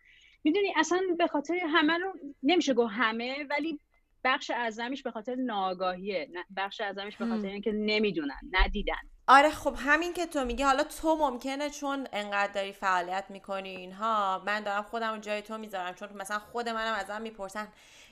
می‌دونی 0.44 0.74
اصلا 0.76 1.00
به 1.18 1.26
خاطر 1.26 1.54
همه 1.54 1.98
رو 1.98 2.12
نمیشه 2.42 2.74
گفت 2.74 2.92
همه 2.96 3.46
ولی 3.50 3.80
بخش 4.24 4.50
اعظمش 4.50 5.02
به 5.02 5.10
خاطر 5.10 5.34
ناآگاهیه. 5.34 6.28
بخش 6.56 6.80
اعظمش 6.80 7.16
به 7.16 7.26
خاطر 7.26 7.48
اینکه 7.48 7.72
نمی‌دونن 7.72 8.40
ندیدن. 8.50 8.94
آره 9.28 9.50
خب 9.50 9.74
همین 9.78 10.12
که 10.12 10.26
تو 10.26 10.44
میگی 10.44 10.62
حالا 10.62 10.84
تو 10.84 11.16
ممکنه 11.16 11.70
چون 11.70 12.06
انقدر 12.12 12.52
داری 12.52 12.72
فعالیت 12.72 13.24
می‌کنی 13.28 13.68
اینها 13.68 14.42
من 14.46 14.60
دارم 14.60 14.82
خودم 14.82 15.18
جای 15.18 15.42
تو 15.42 15.58
می‌ذارم. 15.58 15.94
چون 15.94 16.08
مثلا 16.14 16.38
خود 16.38 16.68
منم 16.68 16.94
ازم 16.94 17.22
می‌پرسن 17.22 17.68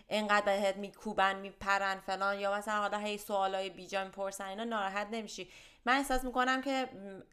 انقدر 0.09 0.45
بهت 0.45 0.77
میکوبن 0.77 1.41
میپرن 1.41 1.99
فلان 2.07 2.39
یا 2.41 2.55
مثلا 2.55 2.75
حالا 2.75 2.99
هی 2.99 3.19
سوالای 3.19 3.71
بیجا 3.71 4.05
می‌پرسن 4.05 4.45
اینا 4.45 4.65
ناراحت 4.65 5.07
نمیشی. 5.11 5.49
من 5.89 5.97
احساس 5.97 6.25
می‌کنم 6.25 6.63
که 6.63 6.89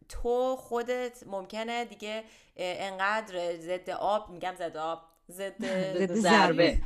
تو 0.09 0.55
خودت 0.55 1.23
ممکنه 1.27 1.85
دیگه 1.85 2.23
انقدر 2.57 3.55
ضد 3.57 3.89
آب 3.89 4.29
میگم 4.29 4.55
ضد 4.55 4.77
آب 4.77 5.01
ضد 5.31 6.13
ضربه. 6.27 6.77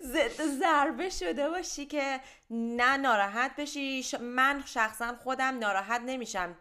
ضد 0.12 0.42
ضربه 0.60 1.08
شده 1.10 1.48
باشی 1.48 1.86
که 1.86 2.20
نه 2.50 2.96
ناراحت 2.96 3.56
بشی. 3.56 4.04
من 4.20 4.62
شخصا 4.66 5.16
خودم 5.22 5.58
ناراحت 5.58 6.00
نمیشم. 6.06 6.56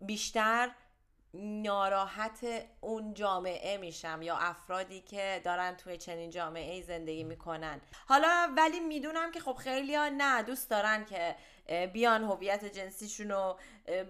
بیشتر 0.00 0.70
ناراحت 1.34 2.46
اون 2.80 3.14
جامعه 3.14 3.76
میشم 3.76 4.22
یا 4.22 4.36
افرادی 4.36 5.00
که 5.00 5.40
دارن 5.44 5.76
توی 5.76 5.96
چنین 5.96 6.30
جامعه 6.30 6.74
ای 6.74 6.82
زندگی 6.82 7.24
می‌کنن. 7.24 7.80
حالا 8.06 8.52
ولی 8.56 8.80
می‌دونم 8.80 9.30
که 9.30 9.40
خب 9.40 9.52
خیلی 9.54 9.94
ها 9.94 10.08
نه 10.08 10.42
دوست 10.42 10.70
دارن 10.70 11.04
که 11.04 11.36
بیان 11.86 12.24
هویت 12.24 12.64
جنسیشون 12.64 13.30
رو 13.30 13.58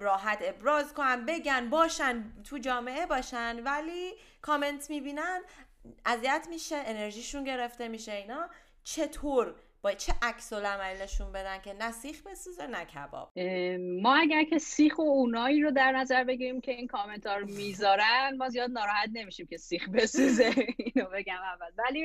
راحت 0.01 0.39
ابراز 0.43 0.95
کنن 0.95 1.27
بگن 1.27 1.71
باشن 1.71 2.33
تو 2.45 2.59
جامعه 2.59 3.07
باشن. 3.07 3.61
ولی 3.65 4.13
کامنت 4.43 4.91
می‌بینن 4.91 5.41
اذیت 6.07 6.47
میشه 6.51 6.77
انرژیشون 6.77 7.45
گرفته 7.45 7.89
میشه 7.89 8.13
اینا. 8.13 8.49
چطور 8.85 9.55
با 9.89 9.95
چه 9.95 10.13
عکس 10.23 10.53
نشون 11.03 11.33
بدن 11.33 11.59
که 11.59 11.73
نه 11.73 11.91
سیخ 11.91 12.23
بسوزه 12.23 12.67
نه 12.67 12.85
کباب؟ 12.85 13.39
ما 14.03 14.17
اگر 14.17 14.45
که 14.45 14.59
سیخ 14.59 14.99
و 14.99 15.03
اونایی 15.03 15.63
رو 15.63 15.71
در 15.71 15.93
نظر 15.93 16.25
بگیریم 16.25 16.61
که 16.61 16.73
این 16.73 16.87
کامنت 16.87 17.27
ها 17.27 17.37
رو 17.37 17.47
می‌ذارن 17.47 18.37
ما 18.39 18.49
زیاد 18.49 18.71
ناراحت 18.71 19.11
نمیشیم 19.13 19.47
که 19.47 19.57
سیخ 19.57 19.89
بسوزه. 19.89 20.55
اینو 20.95 21.09
بگم 21.15 21.35
اول. 21.35 21.71
ولی 21.79 22.05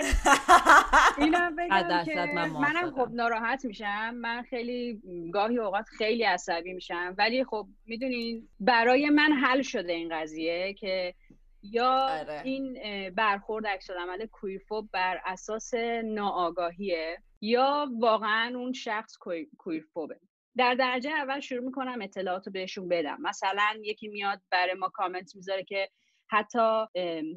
اینو 1.17 1.51
بگم 1.57 2.03
که 2.05 2.15
من 2.35 2.49
منم 2.49 2.91
خب 2.91 3.09
ناراحت 3.11 3.65
میشم. 3.65 4.09
من 4.15 4.41
خیلی 4.41 5.01
گاهی 5.33 5.59
اوقات 5.59 5.85
خیلی 5.97 6.23
عصبی 6.23 6.73
میشم. 6.73 7.15
ولی 7.17 7.43
خب 7.43 7.67
می‌دونین 7.85 8.49
برای 8.59 9.09
من 9.09 9.33
حل 9.33 9.61
شده 9.61 9.93
این 9.93 10.21
قضیه 10.21 10.73
که 10.73 11.13
یا 11.63 12.07
آره. 12.09 12.41
این 12.43 12.79
برخورد 13.09 13.67
عکس 13.67 13.89
عمل 13.89 14.25
کویرفوب 14.25 14.89
بر 14.91 15.21
اساس 15.25 15.73
ناآگاهیه. 16.03 17.17
یا 17.43 17.87
واقعا 17.99 18.53
اون 18.55 18.73
شخص 18.73 19.17
کویرفوبه 19.57 20.19
در 20.57 20.75
درجه 20.75 21.09
اول 21.09 21.39
شروع 21.39 21.65
می‌کنم 21.65 22.01
اطلاعات 22.01 22.47
رو 22.47 22.53
بهشون 22.53 22.87
بدم. 22.87 23.17
مثلا 23.21 23.79
یکی 23.81 24.07
میاد 24.07 24.41
برای 24.51 24.73
ما 24.73 24.89
کامنت 24.89 25.35
می‌ذاره 25.35 25.63
که 25.63 25.89
حتی 26.29 26.85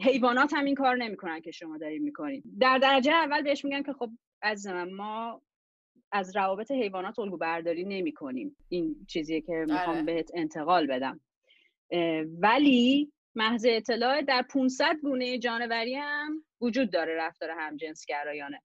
حیوانات 0.03 0.53
هم 0.55 0.65
این 0.65 0.75
کار 0.75 0.97
نمی‌کنن 0.97 1.41
که 1.41 1.51
شما 1.51 1.79
دارین 1.79 2.03
می‌کنید 2.03 2.45
در 2.61 2.79
درجه 2.79 3.13
اول 3.13 3.43
بهش 3.43 3.65
میگم 3.65 3.83
که 3.83 3.93
خب 3.93 4.11
از 4.43 4.67
ما 4.67 5.43
از 6.13 6.37
روابط 6.37 6.71
حیوانات 6.71 7.19
الگو 7.19 7.37
برداری 7.37 7.85
نمی 7.85 8.13
کنیم 8.13 8.57
این 8.69 9.07
چیزیه 9.09 9.41
که 9.41 9.65
می‌خوام 9.69 9.97
آره. 9.97 10.03
بهت 10.03 10.31
انتقال 10.35 10.87
بدم. 10.87 11.21
ولی 12.41 13.13
محض 13.35 13.67
اطلاع 13.69 14.23
در 14.23 14.43
500 14.43 14.97
گونه 15.03 15.39
جانوری 15.39 15.95
هم 15.95 16.45
وجود 16.61 16.91
داره 16.91 17.17
رفتار 17.17 17.51
همجنسگرایانه. 17.51 18.63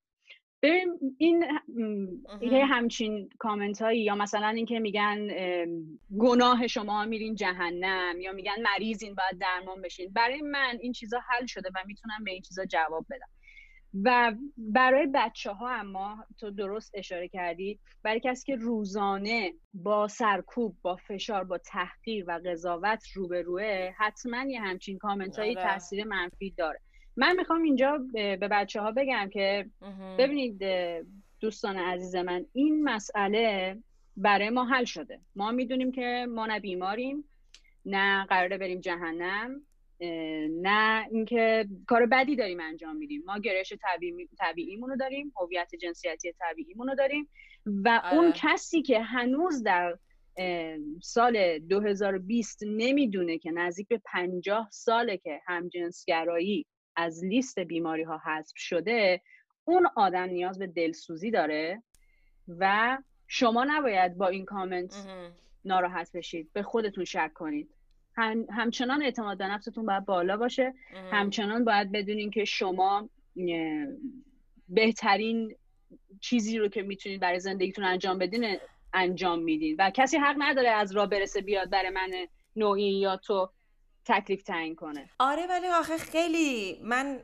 ببین 0.62 1.16
این 1.18 1.46
یه 2.42 2.66
همچین 2.66 3.30
کامنت 3.40 3.82
هایی 3.82 4.04
یا 4.04 4.16
مثلا 4.16 4.48
اینکه 4.48 4.80
میگن 4.80 5.28
گناه 6.20 6.68
شما 6.68 7.06
میرین 7.06 7.36
جهنم 7.36 8.22
یا 8.22 8.32
میگن 8.32 8.56
مریضین 8.62 9.16
باید 9.16 9.42
درمان 9.42 9.82
بشین. 9.82 10.14
برای 10.14 10.42
من 10.42 10.78
این 10.82 10.92
چیزا 10.92 11.20
حل 11.30 11.46
شده 11.46 11.70
و 11.76 11.80
می‌تونم 11.86 12.24
به 12.24 12.32
این 12.32 12.42
چیزا 12.42 12.66
جواب 12.66 13.06
بدم. 13.10 13.28
و 14.04 14.36
برای 14.58 15.08
بچه 15.14 15.52
ها 15.52 15.70
اما 15.70 16.26
تو 16.40 16.52
درست 16.52 16.92
اشاره 16.94 17.28
کردی 17.28 17.80
برای 18.04 18.22
کسی 18.24 18.46
که 18.46 18.56
روزانه 18.56 19.54
با 19.74 20.08
سرکوب 20.08 20.78
با 20.82 20.96
فشار 20.96 21.44
با 21.44 21.58
تحقیر 21.58 22.26
و 22.28 22.40
قضاوت 22.46 23.04
روبروه 23.16 23.92
حتما 23.98 24.44
یه 24.48 24.62
همچین 24.62 24.98
کامنت 24.98 25.40
های 25.40 25.58
آره. 25.58 25.68
تاثیر 25.68 26.04
منفی 26.04 26.52
داره. 26.58 26.80
من 27.18 27.36
می‌خوام 27.38 27.64
اینجا 27.64 28.06
به 28.14 28.38
بچه 28.38 28.82
ها 28.82 28.92
بگم 28.92 29.30
که 29.34 29.70
ببینید 30.20 30.64
دوستان 31.40 31.78
عزیز 31.78 32.16
من 32.16 32.46
این 32.54 32.84
مسئله 32.84 33.78
برای 34.18 34.50
ما 34.50 34.66
حل 34.66 34.84
شده. 34.84 35.20
ما 35.36 35.52
می‌دونیم 35.52 35.92
که 35.92 36.28
ما 36.30 36.46
نه 36.46 36.60
بیماریم 36.60 37.24
نه 37.86 38.26
قراره 38.26 38.58
بریم 38.58 38.80
جهنم 38.80 39.62
نه 40.62 41.08
اینکه 41.12 41.68
کار 41.88 42.06
بدی 42.06 42.36
داریم 42.36 42.60
انجام 42.60 42.96
میدیم. 42.96 43.24
ما 43.26 43.40
گرایش 43.40 43.74
طبیعی 43.82 44.30
طبیعیمون 44.40 44.90
رو 44.90 44.96
داریم 44.96 45.34
هویت 45.42 45.76
جنسیتی 45.76 46.34
طبیعیمون 46.40 46.88
رو 46.88 46.96
داریم 46.96 47.30
و 47.66 48.02
اون 48.12 48.26
آره. 48.26 48.34
کسی 48.36 48.82
که 48.82 49.02
هنوز 49.02 49.64
در 49.64 49.98
سال 51.02 51.60
2020 51.60 52.64
نمی‌دونه 52.64 53.38
که 53.38 53.52
نزدیک 53.52 53.88
به 53.88 54.02
50 54.06 54.68
ساله 54.72 55.18
که 55.18 55.42
همجنسگرایی 55.48 56.66
از 56.96 57.26
لیست 57.26 57.60
بیماری 57.60 58.04
ها 58.04 58.18
حذف 58.18 58.58
شده 58.58 59.22
اون 59.66 59.88
آدم 59.96 60.24
نیاز 60.24 60.60
به 60.60 60.68
دلسوزی 60.68 61.32
داره 61.32 61.84
و 62.48 62.98
شما 63.28 63.66
نباید 63.68 64.18
با 64.18 64.28
این 64.28 64.46
کامنت 64.46 65.08
ناراحت 65.66 66.12
بشید. 66.12 66.54
به 66.54 66.64
خودتون 66.64 67.04
شک 67.04 67.34
کنید. 67.34 67.70
هم، 68.16 68.46
همچنان 68.50 69.02
اعتماد 69.02 69.38
به 69.38 69.48
نفستون 69.48 69.86
باید 69.86 70.06
بالا 70.06 70.38
باشه. 70.38 70.74
همچنان 71.12 71.66
باید 71.66 71.92
بدونین 71.92 72.32
که 72.32 72.46
شما 72.46 73.10
بهترین 74.70 75.56
چیزی 76.22 76.58
رو 76.58 76.68
که 76.68 76.82
می‌تونید 76.82 77.22
برای 77.22 77.40
زندگیتون 77.40 77.86
انجام 77.86 78.18
بدین 78.18 78.58
انجام 78.94 79.40
میدین. 79.40 79.76
و 79.80 79.92
کسی 79.94 80.18
حق 80.18 80.36
نداره 80.40 80.70
از 80.70 80.92
راه 80.92 81.08
برسه 81.08 81.42
بیاد 81.42 81.70
برای 81.70 81.90
من 81.90 82.12
نوعی 82.56 83.00
یا 83.00 83.18
تو. 83.18 83.50
تکلیف 84.12 84.44
تعیین 84.44 84.76
کنه. 84.76 85.10
آره 85.20 85.48
ولی 85.48 85.68
آخه 85.68 85.98
خیلی 85.98 86.80
من 86.84 87.20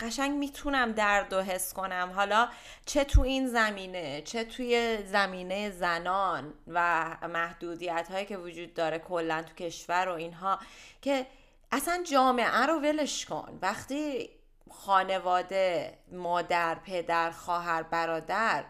قشنگ 0.00 0.38
می‌تونم 0.38 0.92
درد 0.92 1.32
و 1.32 1.42
حس 1.42 1.72
کنم. 1.72 2.12
حالا 2.14 2.48
چه 2.86 3.04
تو 3.04 3.20
این 3.20 3.46
زمینه 3.46 4.22
چه 4.22 4.44
توی 4.44 4.98
زمینه 5.06 5.70
زنان 5.70 6.54
و 6.66 7.06
محدودیت 7.28 8.08
هایی 8.10 8.26
که 8.26 8.36
وجود 8.36 8.74
داره 8.74 8.98
کلا 8.98 9.42
تو 9.42 9.54
کشور 9.54 10.08
و 10.08 10.12
اینها 10.12 10.58
که 11.02 11.26
اصلا 11.72 12.02
جامعه 12.12 12.66
رو 12.66 12.80
ولش 12.80 13.24
کن. 13.26 13.58
وقتی 13.62 14.30
خانواده 14.70 15.98
مادر 16.12 16.74
پدر 16.74 17.30
خواهر 17.30 17.82
برادر 17.82 18.64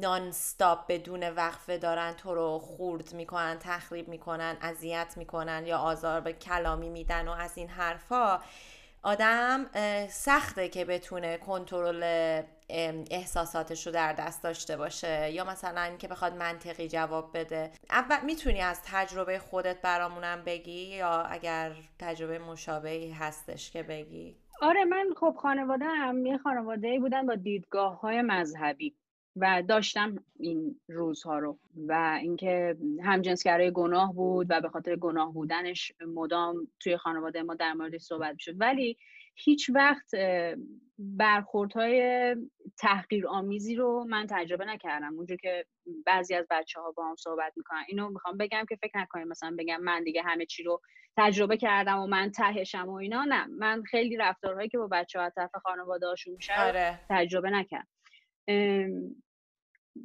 نانستاپ 0.00 0.86
بدون 0.88 1.28
وقفه 1.28 1.78
دارن 1.78 2.12
تو 2.12 2.34
رو 2.34 2.58
خورد 2.58 3.12
می‌کنن 3.14 3.58
تخریب 3.60 4.08
می‌کنن 4.08 4.56
اذیت 4.60 5.14
می‌کنن 5.16 5.66
یا 5.66 5.78
آزار 5.78 6.20
به 6.20 6.32
کلامی 6.32 6.88
میدن 6.88 7.28
و 7.28 7.30
از 7.30 7.58
این 7.58 7.68
حرفا. 7.68 8.40
آدم 9.02 9.66
سخته 10.08 10.68
که 10.68 10.84
بتونه 10.84 11.36
کنترل 11.36 12.42
احساساتش 13.10 13.86
رو 13.86 13.92
در 13.92 14.12
دست 14.12 14.42
داشته 14.42 14.76
باشه 14.76 15.30
یا 15.30 15.44
مثلا 15.44 15.82
اینکه 15.82 16.08
بخواد 16.08 16.34
منطقی 16.34 16.88
جواب 16.88 17.30
بده. 17.38 17.70
اول 17.90 18.20
می‌تونی 18.24 18.60
از 18.60 18.82
تجربه 18.84 19.38
خودت 19.38 19.82
برامونم 19.82 20.42
بگی 20.44 20.96
یا 20.96 21.22
اگر 21.22 21.72
تجربه 21.98 22.38
مشابهی 22.38 23.10
هستش 23.10 23.70
که 23.70 23.82
بگی؟ 23.82 24.36
آره 24.62 24.84
من 24.84 25.06
خب 25.20 25.36
خانواده 25.42 25.84
هم 25.84 26.26
یه 26.26 26.38
خانواده 26.38 26.98
بودن 26.98 27.26
با 27.26 27.34
دیدگاه 27.34 28.00
های 28.00 28.22
مذهبی. 28.22 28.96
و 29.36 29.62
داشتم 29.68 30.24
این 30.38 30.80
روزها 30.88 31.38
رو. 31.38 31.58
و 31.88 32.18
اینکه 32.22 32.76
همجنسگرای 33.02 33.72
گناه 33.72 34.14
بود 34.14 34.46
و 34.50 34.60
به 34.60 34.68
خاطر 34.68 34.96
گناه 34.96 35.32
بودنش 35.32 35.92
مدام 36.06 36.68
توی 36.80 36.96
خانواده 36.96 37.42
ما 37.42 37.54
در 37.54 37.72
موردش 37.72 38.00
صحبت 38.00 38.38
شد 38.38 38.60
ولی 38.60 38.96
هیچ 39.34 39.70
وقت 39.74 40.10
برخوردهای 40.98 42.36
تحقیر 42.78 43.28
آمیزی 43.28 43.74
رو 43.74 44.06
من 44.08 44.26
تجربه 44.30 44.64
نکردم. 44.64 45.16
اونجور 45.16 45.36
که 45.36 45.66
بعضی 46.06 46.34
از 46.34 46.46
بچه 46.50 46.80
ها 46.80 46.92
با 46.92 47.08
هم 47.08 47.16
صحبت 47.16 47.52
می‌کنن. 47.56 47.84
اینو 47.88 48.08
می‌خوام 48.08 48.36
بگم 48.36 48.64
که 48.68 48.76
فکر 48.76 48.98
نکنیم 48.98 49.28
مثلا 49.28 49.56
بگم 49.58 49.80
من 49.80 50.04
دیگه 50.04 50.22
همه 50.22 50.46
چی 50.46 50.62
رو 50.62 50.80
تجربه 51.16 51.56
کردم 51.56 51.98
و 51.98 52.06
من 52.06 52.30
تهشم 52.30 52.88
و 52.88 52.94
اینا. 52.94 53.24
نه 53.24 53.46
من 53.46 53.82
خیلی 53.82 54.16
رفتارهایی 54.16 54.68
که 54.68 54.78
با 54.78 54.86
بچه 54.86 55.20
ها 55.20 55.30
طرف 55.30 55.50
خانواده 55.62 56.06
هاشون 56.06 56.34
میشه 56.34 56.60
آره. 56.60 57.00
تجربه 57.08 57.50
نکردم. 57.50 57.86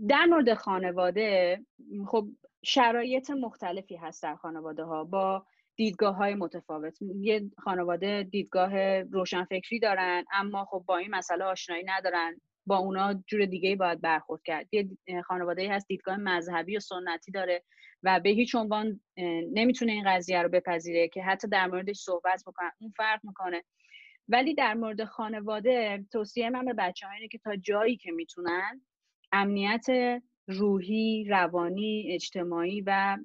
در 0.08 0.26
مورد 0.26 0.54
خانواده 0.54 1.60
خب 2.08 2.28
شرایط 2.64 3.30
مختلفی 3.30 3.96
هست 3.96 4.24
در 4.24 4.36
خانواده 4.36 4.84
ها 4.84 5.04
با 5.04 5.46
دیدگاه 5.76 6.16
های 6.16 6.36
متفاوت. 6.36 6.98
یه 7.02 7.52
خانواده 7.58 8.24
دیدگاه 8.24 9.02
روشنفکری 9.02 9.80
دارن 9.80 10.26
اما 10.34 10.66
خب 10.66 10.84
با 10.88 10.98
این 10.98 11.16
مسئله 11.16 11.44
آشنایی 11.44 11.84
ندارن. 11.86 12.42
با 12.68 12.78
اونا 12.78 13.14
جور 13.28 13.46
دیگه 13.46 13.76
باید 13.76 14.02
برخورد 14.02 14.42
کرد. 14.44 14.68
یه 14.72 14.88
خانواده 15.26 15.74
هست 15.74 15.88
دیدگاه 15.88 16.18
مذهبی 16.18 16.78
و 16.78 16.80
سنتی 16.80 17.32
داره 17.32 17.64
و 18.04 18.20
به 18.20 18.30
هیچ 18.30 18.56
عنوان 18.56 19.02
نمی‌تونه 19.54 19.92
این 19.92 20.04
قضیه 20.08 20.42
رو 20.42 20.50
بپذیره 20.50 21.08
که 21.08 21.24
حتی 21.24 21.48
در 21.48 21.68
موردش 21.68 21.98
صحبت 21.98 22.44
بکنن. 22.48 22.72
اون 22.80 22.94
فرق 22.98 23.20
می‌کنه 23.24 23.64
ولی 24.30 24.54
در 24.54 24.74
مورد 24.74 25.04
خانواده 25.04 26.06
توصیه 26.12 26.50
من 26.50 26.66
به 26.66 26.74
بچه 26.74 27.08
اینه 27.10 27.28
که 27.28 27.38
تا 27.38 27.56
جایی 27.56 27.98
که 27.98 28.12
می‌تونن 28.12 28.82
امنیت 29.32 29.86
روحی، 30.48 31.26
روانی، 31.30 32.08
اجتماعی 32.12 32.82
و 32.82 33.18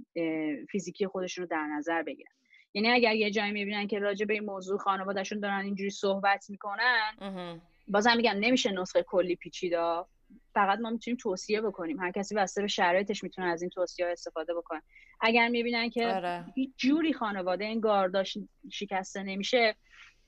فیزیکی 0.71 1.07
خودشون 1.07 1.43
رو 1.43 1.49
در 1.49 1.67
نظر 1.67 2.03
بگیرن. 2.03 2.33
یعنی 2.75 2.89
اگر 2.89 3.15
یه 3.15 3.31
جایی 3.31 3.53
می‌بینن 3.53 3.87
که 3.87 3.99
راجع 3.99 4.27
به 4.27 4.35
این 4.35 4.45
موضوع 4.45 4.79
خانوادهشون 4.79 5.41
دارن 5.41 5.65
اینجوری 5.65 5.91
صحبت 5.91 6.51
می‌کنن 6.51 7.61
بازم 7.89 8.17
میگم 8.17 8.37
نمیشه 8.41 8.73
نسخه 8.73 9.03
کلی 9.03 9.37
پیچیدا 9.37 10.09
فقط 10.55 10.79
ما 10.79 10.91
می‌تونیم 10.91 11.17
توصیه 11.17 11.61
بکنیم. 11.61 12.01
هر 12.01 12.11
کسی 12.11 12.35
واسه 12.35 12.63
به 12.63 12.69
شرایطش 12.69 13.23
می‌تونه 13.23 13.49
از 13.49 13.63
این 13.63 13.71
توصیه 13.71 14.07
ها 14.07 14.13
استفاده 14.13 14.55
بکنه. 14.55 14.83
اگر 15.21 15.49
می‌بینن 15.49 15.91
که 15.91 16.07
آره. 16.07 16.45
هیچ 16.55 16.71
جوری 16.77 17.13
خانواده 17.13 17.65
این 17.65 17.81
گارداش 17.81 18.39
شکسته 18.73 19.23
نمیشه 19.23 19.75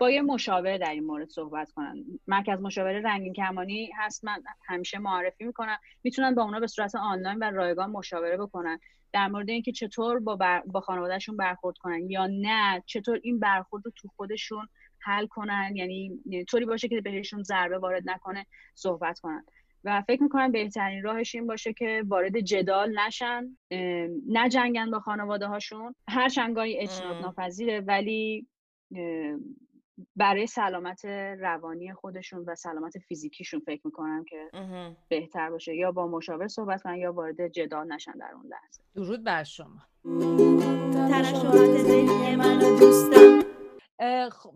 با 0.03 0.11
یه 0.11 0.23
مشاور 0.23 0.79
در 0.79 0.91
این 0.91 1.05
مورد 1.05 1.29
صحبت 1.29 1.73
کنن. 1.73 2.05
مرکز 2.27 2.61
مشاوره 2.61 3.01
رنگین 3.01 3.33
کمانی 3.33 3.91
هست 3.97 4.25
من 4.25 4.43
همیشه 4.67 4.99
معرفی 4.99 5.45
می‌کنم. 5.45 5.79
می‌تونن 6.03 6.35
با 6.35 6.43
اونا 6.43 6.61
به 6.61 6.67
صورت 6.67 6.95
آنلاین 6.95 7.39
و 7.39 7.45
رایگان 7.45 7.91
مشاوره 7.91 8.37
بکنن. 8.37 8.79
در 9.13 9.29
مورد 9.29 9.51
اینکه 9.51 9.73
چطور 9.73 10.21
با, 10.21 10.37
بر... 10.37 10.63
با 10.67 10.81
خانوادهشون 10.81 11.37
برخورد 11.37 11.79
کنن 11.79 12.11
یا 12.11 12.27
نه 12.27 12.83
چطور 12.87 13.21
این 13.23 13.39
برخورد 13.39 13.87
رو 13.87 13.93
تو 13.97 14.09
خودشون 14.17 14.69
حل 14.99 15.27
کنن 15.27 15.73
یعنی 15.77 16.21
طوری 16.49 16.65
باشه 16.65 16.89
که 16.89 17.01
بهشون 17.01 17.43
ضربه 17.43 17.79
وارد 17.79 18.11
نکنه 18.11 18.47
صحبت 18.75 19.21
کنن. 19.21 19.45
و 19.85 20.03
فکر 20.03 20.23
می‌کنم 20.23 20.53
بهترین 20.53 21.03
راهش 21.03 21.35
این 21.35 21.47
باشه 21.47 21.73
که 21.73 22.05
وارد 22.07 22.41
جدال 22.41 22.99
نشن 22.99 23.57
نجنگن 24.29 24.91
با 24.91 25.01
خانواده 25.01 25.47
هاشون 25.47 25.95
هر 26.09 26.29
چنگانی 26.29 26.79
اجتناب 26.79 27.23
ناپذیره 27.23 27.81
ولی 27.81 28.47
برای 30.17 30.47
سلامت 30.47 31.05
روانی 31.39 31.93
خودشون 31.93 32.45
و 32.47 32.55
سلامت 32.55 32.99
فیزیکیشون 32.99 33.61
فکر 33.61 33.81
می‌کنم 33.85 34.25
که 34.25 34.51
بهتر 35.09 35.51
باشه. 35.51 35.77
یا 35.77 35.93
با 35.93 36.07
مشاور 36.07 36.49
صحبت 36.49 36.83
کنن 36.83 36.97
یا 36.97 37.13
وارد 37.13 37.49
جدال 37.49 37.93
نشن 37.93 38.13
در 38.13 38.31
اون 38.35 38.47
لحظه. 38.47 38.83
درود 38.95 39.25
بر 39.25 39.45
شما. 39.45 39.81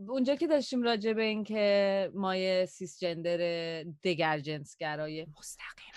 اونجا 0.09 0.35
که 0.35 0.47
داشتیم 0.47 0.83
راجع 0.83 1.13
به 1.13 1.23
این 1.23 1.45
که 1.45 2.11
مایه 2.15 2.67
سیس 2.67 2.99
جندر 2.99 3.39
دگر 4.05 4.39
جنسگرای 4.39 5.27
مستقیم. 5.39 5.93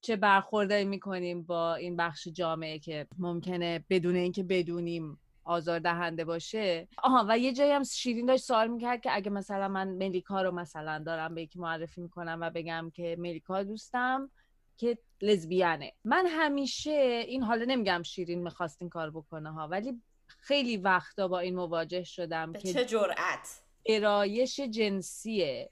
چه 0.00 0.16
برخورداری 0.16 0.84
می‌کنیم 0.84 1.42
با 1.42 1.74
این 1.74 1.96
بخش 1.96 2.28
جامعه 2.28 2.78
که 2.78 3.06
ممکنه 3.18 3.84
بدون 3.90 4.14
اینکه 4.16 4.42
بدونیم 4.42 5.18
آزار 5.48 5.78
دهنده 5.78 6.24
باشه. 6.24 6.88
آها 6.98 7.26
و 7.28 7.38
یه 7.38 7.52
جایی 7.52 7.72
هم 7.72 7.82
شیرین 7.82 8.26
داشت 8.26 8.44
سوال 8.44 8.68
می‌کرد 8.68 9.00
که 9.00 9.10
اگه 9.14 9.30
مثلا 9.30 9.68
من 9.68 9.88
ملیکا 9.88 10.42
رو 10.42 10.50
مثلا 10.50 11.02
دارم 11.06 11.34
به 11.34 11.42
یکی 11.42 11.58
معرفی 11.58 12.00
می‌کنم 12.00 12.38
و 12.40 12.50
بگم 12.50 12.90
که 12.94 13.16
ملیکا 13.18 13.62
دوستم 13.62 14.30
که 14.76 14.98
لزبیانه. 15.22 15.92
من 16.04 16.26
همیشه 16.26 17.24
این 17.28 17.42
حالا 17.42 17.64
نمیگم 17.64 18.02
شیرین 18.02 18.42
می‌خواست 18.42 18.82
این 18.82 18.90
کار 18.90 19.10
بکنه 19.10 19.52
ها 19.52 19.68
ولی 19.68 20.02
خیلی 20.26 20.76
وقتا 20.76 21.28
با 21.28 21.38
این 21.38 21.54
مواجه 21.54 22.04
شدم 22.04 22.52
که 22.52 22.72
چه 22.72 22.84
جرأت؟ 22.84 23.60
گرایش 23.84 24.60
جنسی 24.60 25.66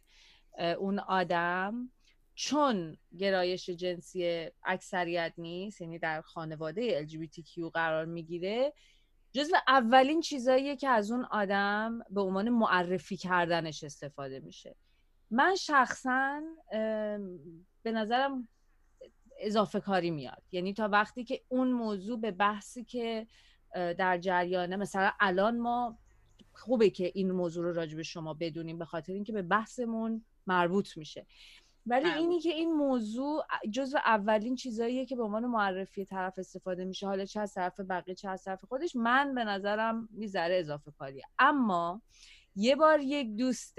اون 0.78 0.98
آدم. 0.98 1.92
چون 2.38 2.96
گرایش 3.18 3.70
جنسی 3.70 4.50
اکثریت 4.64 5.32
نیست 5.38 5.80
یعنی 5.80 5.98
در 5.98 6.20
خانواده 6.20 7.06
LGBTQ 7.06 7.70
قرار 7.74 8.04
می‌گیره 8.04 8.72
جزو 9.36 9.56
اولین 9.68 10.20
چیزاییه 10.20 10.76
که 10.76 10.88
از 10.88 11.10
اون 11.10 11.24
آدم 11.24 11.98
به 12.10 12.20
عنوان 12.20 12.48
معرفی 12.48 13.16
کردنش 13.16 13.84
استفاده 13.84 14.40
میشه. 14.40 14.76
من 15.30 15.54
شخصا 15.54 16.42
به 17.82 17.92
نظرم 17.92 18.48
اضافه 19.40 19.80
کاری 19.80 20.10
میاد. 20.10 20.42
یعنی 20.52 20.74
تا 20.74 20.88
وقتی 20.88 21.24
که 21.24 21.42
اون 21.48 21.72
موضوع 21.72 22.20
به 22.20 22.30
بحثی 22.30 22.84
که 22.84 23.26
در 23.74 24.18
جریانه 24.18 24.76
مثلا 24.76 25.12
الان 25.20 25.58
ما 25.58 25.98
خوبه 26.52 26.90
که 26.90 27.12
این 27.14 27.30
موضوع 27.30 27.64
رو 27.64 27.72
راجع 27.72 27.96
به 27.96 28.02
شما 28.02 28.34
بدونیم 28.34 28.78
به 28.78 28.84
خاطر 28.84 29.12
اینکه 29.12 29.32
به 29.32 29.42
بحثمون 29.42 30.24
مربوط 30.46 30.96
میشه. 30.96 31.26
ولی 31.86 32.08
اینی 32.08 32.40
که 32.40 32.50
این 32.50 32.72
موضوع 32.72 33.44
جزو 33.70 33.98
اولین 33.98 34.54
چیزاییه 34.54 35.06
که 35.06 35.16
به 35.16 35.22
عنوان 35.22 35.46
معرفی 35.46 36.04
طرف 36.04 36.38
استفاده 36.38 36.84
میشه. 36.84 37.06
حالا 37.06 37.24
چه 37.24 37.40
از 37.40 37.54
طرف 37.54 37.80
بقیه 37.80 38.14
چه 38.14 38.28
از 38.28 38.44
طرف 38.44 38.64
خودش 38.64 38.96
من 38.96 39.34
به 39.34 39.44
نظرم 39.44 40.08
می‌ذاره 40.12 40.58
اضافه 40.58 40.90
کاریه. 40.98 41.22
اما 41.38 42.02
یه 42.56 42.76
بار 42.76 43.00
یک 43.00 43.36
دوست 43.36 43.78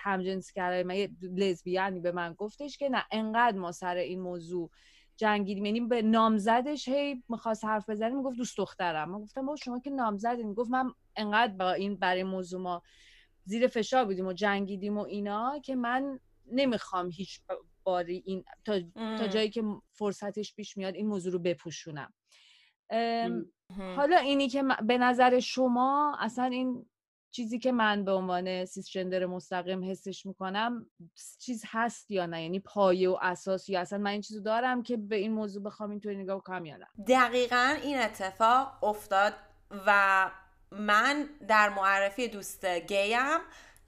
همجنسگرای 0.00 0.82
من 0.82 0.94
یه 0.94 1.10
لزبیانی 1.22 2.00
به 2.00 2.12
من 2.12 2.32
گفتش 2.32 2.78
که 2.78 2.88
نه 2.88 3.04
انقدر 3.10 3.58
ما 3.58 3.72
سر 3.72 3.96
این 3.96 4.20
موضوع 4.20 4.70
جنگیدیم. 5.16 5.64
یعنی 5.64 5.80
به 5.80 6.02
نامزدش 6.02 6.88
هی 6.88 7.22
می‌خواست 7.28 7.64
حرف 7.64 7.90
بزنیم 7.90 8.16
می‌گفت 8.16 8.36
دوست 8.36 8.58
دخترم. 8.58 9.10
من 9.10 9.18
گفتم 9.18 9.46
با 9.46 9.56
شما 9.56 9.80
که 9.80 9.90
نامزدی 9.90 10.42
می‌گفت 10.42 10.70
من 10.70 10.92
انقدر 11.16 11.52
با 11.52 11.72
این 11.72 11.96
برای 11.96 12.22
موضوع 12.22 12.60
ما 12.60 12.82
زیر 13.48 13.66
فشار 13.66 14.04
بودیم 14.04 14.26
و 14.26 14.32
جنگیدیم 14.32 14.98
و 14.98 15.00
اینا 15.00 15.58
که 15.58 15.76
من 15.76 16.20
نمی‌خوام 16.52 17.10
هیچ 17.10 17.40
باری 17.84 18.22
این 18.26 18.44
تا, 18.64 18.80
تا 18.94 19.28
جایی 19.28 19.50
که 19.50 19.62
فرصتش 19.92 20.54
پیش 20.54 20.76
میاد 20.76 20.94
این 20.94 21.06
موضوع 21.06 21.32
رو 21.32 21.38
بپوشونم. 21.38 22.12
حالا 23.96 24.16
اینی 24.16 24.48
که 24.48 24.64
به 24.86 24.98
نظر 24.98 25.40
شما 25.40 26.16
اصلا 26.20 26.44
این 26.44 26.86
چیزی 27.30 27.58
که 27.58 27.72
من 27.72 28.04
به 28.04 28.12
عنوان 28.12 28.64
سیسجندر 28.64 29.26
مستقیم 29.26 29.90
حسش 29.90 30.26
می‌کنم 30.26 30.90
چیز 31.38 31.64
هست 31.66 32.10
یا 32.10 32.26
نه؟ 32.26 32.42
یعنی 32.42 32.60
پایه 32.60 33.10
و 33.10 33.18
اساس 33.22 33.68
یا 33.68 33.80
اصلا 33.80 33.98
من 33.98 34.10
این 34.10 34.20
چیزو 34.20 34.40
دارم 34.40 34.82
که 34.82 34.96
به 34.96 35.16
این 35.16 35.32
موضوع 35.32 35.62
بخوام 35.62 35.90
اینطوری 35.90 36.16
نگاه 36.16 36.42
کنم 36.42 36.64
یا 36.64 36.76
نه؟ 36.76 36.86
دقیقا 37.08 37.76
این 37.82 37.98
اتفاق 37.98 38.84
افتاد 38.84 39.32
و 39.86 40.30
من 40.70 41.28
در 41.48 41.68
معرفی 41.68 42.28
دوست 42.28 42.64
گیم 42.64 43.40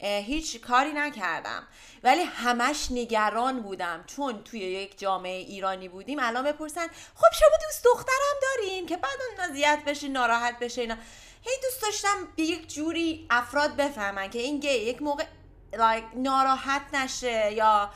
هیچ 0.02 0.60
کاری 0.60 0.92
نکردم. 0.92 1.66
ولی 2.02 2.22
همش 2.22 2.88
نگران 2.90 3.62
بودم. 3.62 4.04
چون 4.06 4.44
توی 4.44 4.60
یک 4.60 4.98
جامعه 4.98 5.38
ایرانی 5.38 5.88
بودیم 5.88 6.18
الان 6.20 6.44
بپرسن 6.44 6.86
خب 7.14 7.36
شما 7.38 7.56
دوست 7.68 7.84
دخترم 7.84 8.36
دارین 8.42 8.86
که 8.86 8.96
بعد 8.96 9.50
اذیت 9.50 9.82
بشه 9.86 10.08
ناراحت 10.08 10.58
بشه 10.58 10.80
اینا. 10.80 10.96
هی 11.42 11.52
دوست 11.62 11.82
داشتم 11.82 12.28
به 12.36 12.42
یک 12.42 12.74
جوری 12.74 13.26
افراد 13.30 13.76
بفهمن 13.76 14.30
که 14.30 14.38
این 14.38 14.60
گی 14.60 14.68
یک 14.68 15.02
موقع 15.02 15.24
like, 15.72 16.16
ناراحت 16.16 16.82
نشه 16.94 17.52
یا 17.52 17.90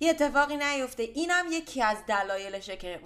یه 0.00 0.10
اتفاقی 0.10 0.56
نیفته. 0.56 1.02
اینم 1.02 1.46
یکی 1.50 1.82
از 1.82 2.06
دلایلشه 2.06 2.76
که 2.76 3.00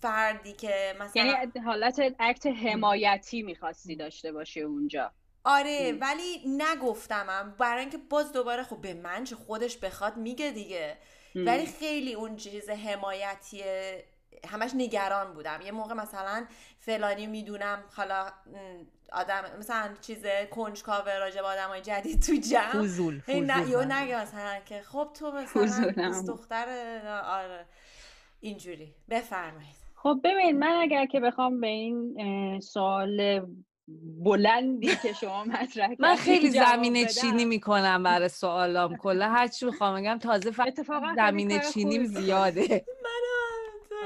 فردی 0.00 0.52
که 0.52 0.96
مثلا 1.00 1.24
یعنی 1.24 1.60
حالت 1.64 2.00
اکت 2.18 2.46
حمایتی 2.46 3.42
می‌خواستی 3.42 3.96
داشته 3.96 4.32
باشه 4.32 4.60
اونجا. 4.60 5.12
آره 5.44 5.92
ولی 6.00 6.42
نگفتمم. 6.46 7.54
برای 7.58 7.80
اینکه 7.80 7.98
باز 7.98 8.32
دوباره 8.32 8.62
خب 8.62 8.80
به 8.80 8.94
من 8.94 9.24
چه 9.24 9.36
خودش 9.36 9.76
بخواد 9.76 10.16
میگه 10.16 10.50
دیگه. 10.50 10.96
ولی 11.34 11.66
خیلی 11.66 12.14
اون 12.14 12.36
چیز 12.36 12.70
حمایتی 12.70 13.62
همش 14.48 14.70
نگران 14.74 15.34
بودم. 15.34 15.60
یه 15.60 15.72
موقع 15.72 15.94
مثلا 15.94 16.46
فلانی 16.78 17.26
می‌دونم 17.26 17.84
حالا 17.96 18.26
آدم 19.12 19.42
مثلا 19.58 19.90
چیز 20.00 20.26
کنجکاو 20.50 21.08
راجع 21.20 21.40
به 21.40 21.46
آدمای 21.46 21.80
جدید 21.80 22.22
تو 22.22 22.32
جمع. 22.34 22.72
فوزول 22.72 23.22
نه 23.28 23.84
نگه 23.84 24.22
مثلا 24.22 24.60
که 24.66 24.82
خب 24.82 25.08
تو 25.18 25.32
مثلا 25.32 26.22
دختر 26.28 26.66
آره. 27.24 27.66
اینجوری. 28.40 28.94
بفرمایید. 29.10 29.76
خب 29.94 30.20
ببین 30.24 30.58
من 30.58 30.72
اگر 30.80 31.06
که 31.06 31.20
بخوام 31.20 31.60
به 31.60 31.66
این 31.66 32.60
سوال 32.60 33.46
بلندی 34.24 34.96
که 35.02 35.12
شما 35.12 35.44
مطرح 35.44 35.90
من 35.98 36.16
خیلی 36.16 36.50
زمین 36.50 37.06
چینی 37.06 37.44
می‌کنم 37.44 38.02
برای 38.02 38.28
سوالام. 38.28 38.96
کلا 38.96 39.28
هر 39.28 39.48
چی 39.48 39.66
می‌خوام 39.66 40.00
بگم 40.00 40.18
تازه 40.18 40.60
اتفاقا 40.66 41.14
زمین 41.16 41.60
چینی 41.60 42.04
زیاده. 42.04 42.84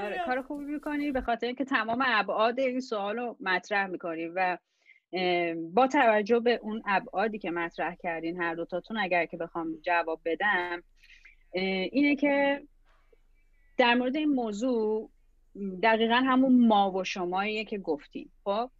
آره 0.03 0.23
کار 0.27 0.43
خوبی 0.43 0.65
می‌کنی 0.65 1.11
به 1.11 1.21
خاطر 1.21 1.47
اینکه 1.47 1.65
تمام 1.65 2.05
ابعاد 2.07 2.61
این 2.61 2.81
سوال 2.81 3.17
رو 3.17 3.37
مطرح 3.41 3.87
می‌کنی 3.87 4.27
و 4.27 4.59
با 5.73 5.87
توجه 5.87 6.41
به 6.41 6.61
اون 6.63 6.83
ابعادی 6.87 7.39
که 7.39 7.51
مطرح 7.51 7.95
کردین 7.95 8.41
هر 8.41 8.55
دوتاتون 8.55 8.99
اگر 8.99 9.27
که 9.27 9.37
بخوام 9.37 9.77
جواب 9.83 10.21
بدم 10.25 10.83
اینه 11.53 12.17
که 12.17 12.63
در 13.77 13.95
مورد 13.95 14.17
این 14.17 14.29
موضوع 14.29 15.11
دقیقا 15.83 16.15
همون 16.15 16.67
ما 16.67 16.93
و 16.93 17.05
شماییه 17.05 17.65
که 17.65 17.79
گفتیم. 17.79 18.33
خب؟ 18.45 18.71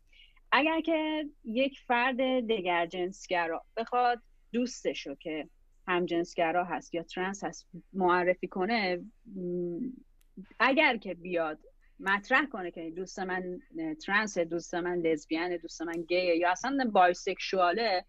اگر 0.53 0.81
که 0.81 1.25
یک 1.45 1.79
فرد 1.87 2.17
دگر 2.47 2.87
جنسگرا 2.87 3.65
بخواد 3.77 4.23
دوستشو 4.53 5.15
که 5.15 5.49
هم 5.87 6.07
جنسگرا 6.07 6.65
هست 6.65 6.95
یا 6.95 7.03
ترنس 7.03 7.45
هست 7.45 7.69
معرفی 7.93 8.49
کنه 8.49 9.05
اگر 10.61 10.97
که 10.97 11.15
بیاد 11.15 11.59
مطرح 12.01 12.47
کنه 12.47 12.71
که 12.71 12.91
دوست 12.91 13.19
من 13.19 13.61
ترنس 14.07 14.39
دوست 14.39 14.75
من 14.75 14.99
لزبیان 14.99 15.57
دوست 15.57 15.83
من 15.83 16.03
گیه 16.03 16.37
یا 16.37 16.51
اصلا 16.51 16.91
بایسکشواله 16.93 18.05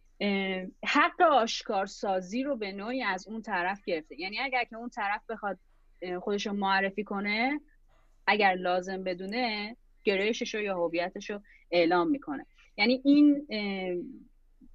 حق 0.86 1.21
آشکارسازی 1.21 2.43
رو 2.43 2.56
به 2.56 2.71
نوعی 2.71 3.04
از 3.04 3.28
اون 3.28 3.41
طرف 3.41 3.86
گرفته. 3.86 4.19
یعنی 4.19 4.39
اگر 4.39 4.63
که 4.63 4.76
اون 4.76 4.89
طرف 4.89 5.21
بخواد 5.30 5.58
خودش 6.19 6.48
رو 6.48 6.54
معرفی 6.54 7.04
کنه 7.04 7.62
اگر 8.28 8.54
لازم 8.54 9.04
بدونه 9.04 9.76
گرایشش 10.04 10.56
رو 10.56 10.62
یا 10.62 10.78
هویتش 10.78 11.30
رو 11.30 11.41
اعلام 11.71 12.10
می‌کنه. 12.10 12.45
یعنی 12.78 13.02
این 13.06 13.48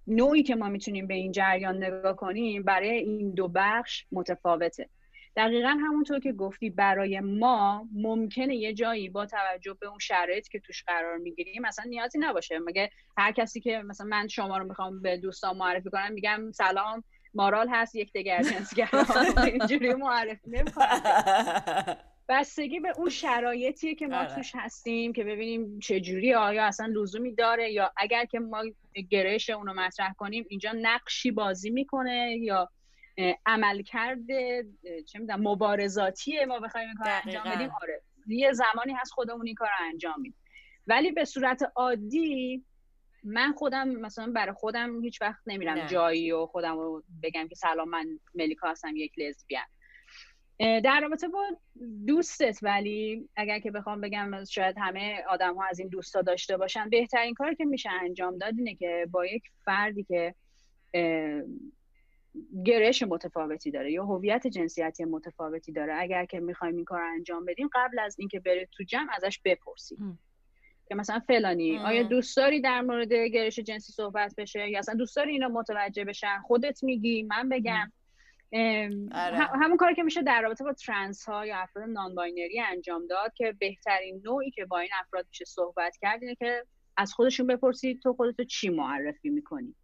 نوعی 0.06 0.42
که 0.42 0.54
ما 0.54 0.68
می‌تونیم 0.68 1.06
به 1.06 1.14
این 1.14 1.32
جریان 1.32 1.84
نگاه 1.84 2.16
کنیم 2.16 2.62
برای 2.62 2.90
این 2.90 3.30
دو 3.30 3.48
بخش 3.48 4.06
متفاوته. 4.12 4.88
دقیقا 5.36 5.68
همونطور 5.68 6.18
که 6.18 6.32
گفتی 6.32 6.70
برای 6.70 7.20
ما 7.20 7.88
ممکنه 7.92 8.56
یه 8.56 8.74
جایی 8.74 9.08
با 9.08 9.26
توجه 9.26 9.74
به 9.80 9.86
اون 9.86 9.98
شرایط 9.98 10.48
که 10.48 10.60
توش 10.60 10.84
قرار 10.84 11.16
می‌گیریم 11.16 11.62
مثلا 11.62 11.84
نیازی 11.88 12.18
نباشه. 12.18 12.58
مگه 12.58 12.90
هر 13.16 13.32
کسی 13.32 13.60
که 13.60 13.78
مثلا 13.78 14.06
من 14.06 14.28
شما 14.28 14.58
رو 14.58 14.66
می‌خوام 14.66 15.02
به 15.02 15.16
دوستان 15.16 15.56
معرفی 15.56 15.90
کنم 15.90 16.12
میگم 16.12 16.52
سلام 16.52 17.04
مارال 17.34 17.68
هست 17.70 17.94
یک 17.94 18.12
دگر 18.12 18.42
جنسگر 18.42 18.88
اینجوری 19.44 19.94
معرفی 19.94 20.50
نمی‌کنم. 20.50 21.00
بستگی 22.28 22.80
به 22.80 22.92
اون 22.96 23.08
شرایطیه 23.08 23.94
که 23.94 24.06
ما 24.06 24.18
آره. 24.18 24.34
توش 24.34 24.52
هستیم 24.54 25.12
که 25.12 25.24
ببینیم 25.24 25.78
چه 25.78 26.00
جوری 26.00 26.34
آیا 26.34 26.64
اصلا 26.64 26.86
لزومی 26.86 27.34
داره 27.34 27.72
یا 27.72 27.92
اگر 27.96 28.24
که 28.24 28.38
ما 28.38 28.62
گرایش 29.10 29.50
اونو 29.50 29.74
مطرح 29.74 30.12
کنیم 30.12 30.44
اینجا 30.48 30.72
نقشی 30.82 31.30
بازی 31.30 31.70
می‌کنه 31.70 32.36
یا 32.40 32.68
عمل 33.46 33.82
کرده 33.82 34.66
چه 35.06 35.18
می‌دونم 35.18 35.48
مبارزاتیه 35.48 36.46
ما 36.46 36.60
بخوایم 36.60 36.88
این 36.88 36.96
کار 36.96 37.20
انجام 37.24 37.54
بدیم 37.54 37.70
آره. 37.82 38.02
یه 38.26 38.52
زمانی 38.52 38.92
هست 38.92 39.12
خودمون 39.12 39.46
این 39.46 39.54
کار 39.54 39.68
انجام 39.80 40.14
میدیم. 40.20 40.38
ولی 40.86 41.12
به 41.12 41.24
صورت 41.24 41.72
عادی 41.76 42.64
من 43.24 43.52
خودم 43.52 43.88
مثلا 43.88 44.32
برای 44.32 44.52
خودم 44.52 45.02
هیچ 45.02 45.22
وقت 45.22 45.40
نمیرم 45.46 45.86
جایی 45.86 46.32
و 46.32 46.46
خودم 46.46 46.78
رو 46.78 47.02
بگم 47.22 47.48
که 47.48 47.54
سلام 47.54 47.88
من 47.88 48.06
ملیکا 48.34 48.70
هستم 48.70 48.96
یک 48.96 49.12
لزبیان 49.18 49.64
در 50.58 51.00
رابطه 51.00 51.28
با 51.28 51.44
دوستت 52.06 52.58
ولی 52.62 53.28
اگر 53.36 53.58
که 53.58 53.70
بخوام 53.70 54.00
بگم 54.00 54.44
شاید 54.44 54.78
همه 54.78 55.24
آدم 55.28 55.54
ها 55.54 55.64
از 55.64 55.78
این 55.78 55.88
دوستا 55.88 56.22
داشته 56.22 56.56
باشن 56.56 56.88
بهترین 56.88 57.34
کاری 57.34 57.56
که 57.56 57.64
میشه 57.64 57.90
انجام 57.90 58.38
داد 58.38 58.54
اینه 58.58 58.74
که 58.74 59.06
با 59.10 59.26
یک 59.26 59.42
فردی 59.64 60.04
که 60.04 60.34
گرایش 62.64 63.02
متفاوتی 63.02 63.70
داره 63.70 63.92
یا 63.92 64.04
هویت 64.04 64.46
جنسیتی 64.46 65.04
متفاوتی 65.04 65.72
داره. 65.72 65.94
اگر 65.98 66.24
که 66.24 66.40
می‌خوایم 66.40 66.76
این 66.76 66.84
کار 66.84 67.02
انجام 67.02 67.44
بدیم 67.44 67.68
قبل 67.72 67.98
از 67.98 68.16
اینکه 68.18 68.40
بره 68.40 68.68
تو 68.72 68.84
جمع 68.84 69.08
ازش 69.16 69.40
بپرسید 69.44 69.98
که 70.86 70.94
مثلا 70.94 71.20
فلانی 71.20 71.78
آیا 71.78 72.02
دوست 72.02 72.36
داری 72.36 72.60
در 72.60 72.80
مورد 72.80 73.12
گرایش 73.12 73.58
جنسی 73.58 73.92
صحبت 73.92 74.34
بشه؟ 74.38 74.70
یا 74.70 74.78
اصلا 74.78 74.94
دوست 74.94 75.16
داری 75.16 75.32
اینا 75.32 75.48
متوجه 75.48 76.04
بشن؟ 76.04 76.40
خودت 76.46 76.84
میگی 76.84 77.22
من 77.22 77.48
بگم. 77.48 77.92
آره. 79.12 79.38
همون 79.38 79.76
کاری 79.76 79.94
که 79.94 80.02
میشه 80.02 80.22
در 80.22 80.42
رابطه 80.42 80.64
با 80.64 80.72
trans 80.72 81.24
ها 81.24 81.46
یا 81.46 81.58
افراد 81.58 81.88
non-binary 81.88 82.60
انجام 82.60 83.06
داد 83.06 83.34
که 83.34 83.54
بهترین 83.58 84.22
نوعی 84.24 84.50
که 84.50 84.64
با 84.64 84.78
این 84.78 84.90
افراد 85.00 85.26
میشه 85.28 85.44
صحبت 85.44 85.96
کرد 86.00 86.22
اینه 86.22 86.34
که 86.34 86.64
از 86.96 87.12
خودشون 87.12 87.46
بپرسید 87.46 88.00
تو 88.02 88.12
خودتو 88.12 88.44
چی 88.44 88.68
معرفی 88.68 89.30
می‌کنی؟ 89.30 89.74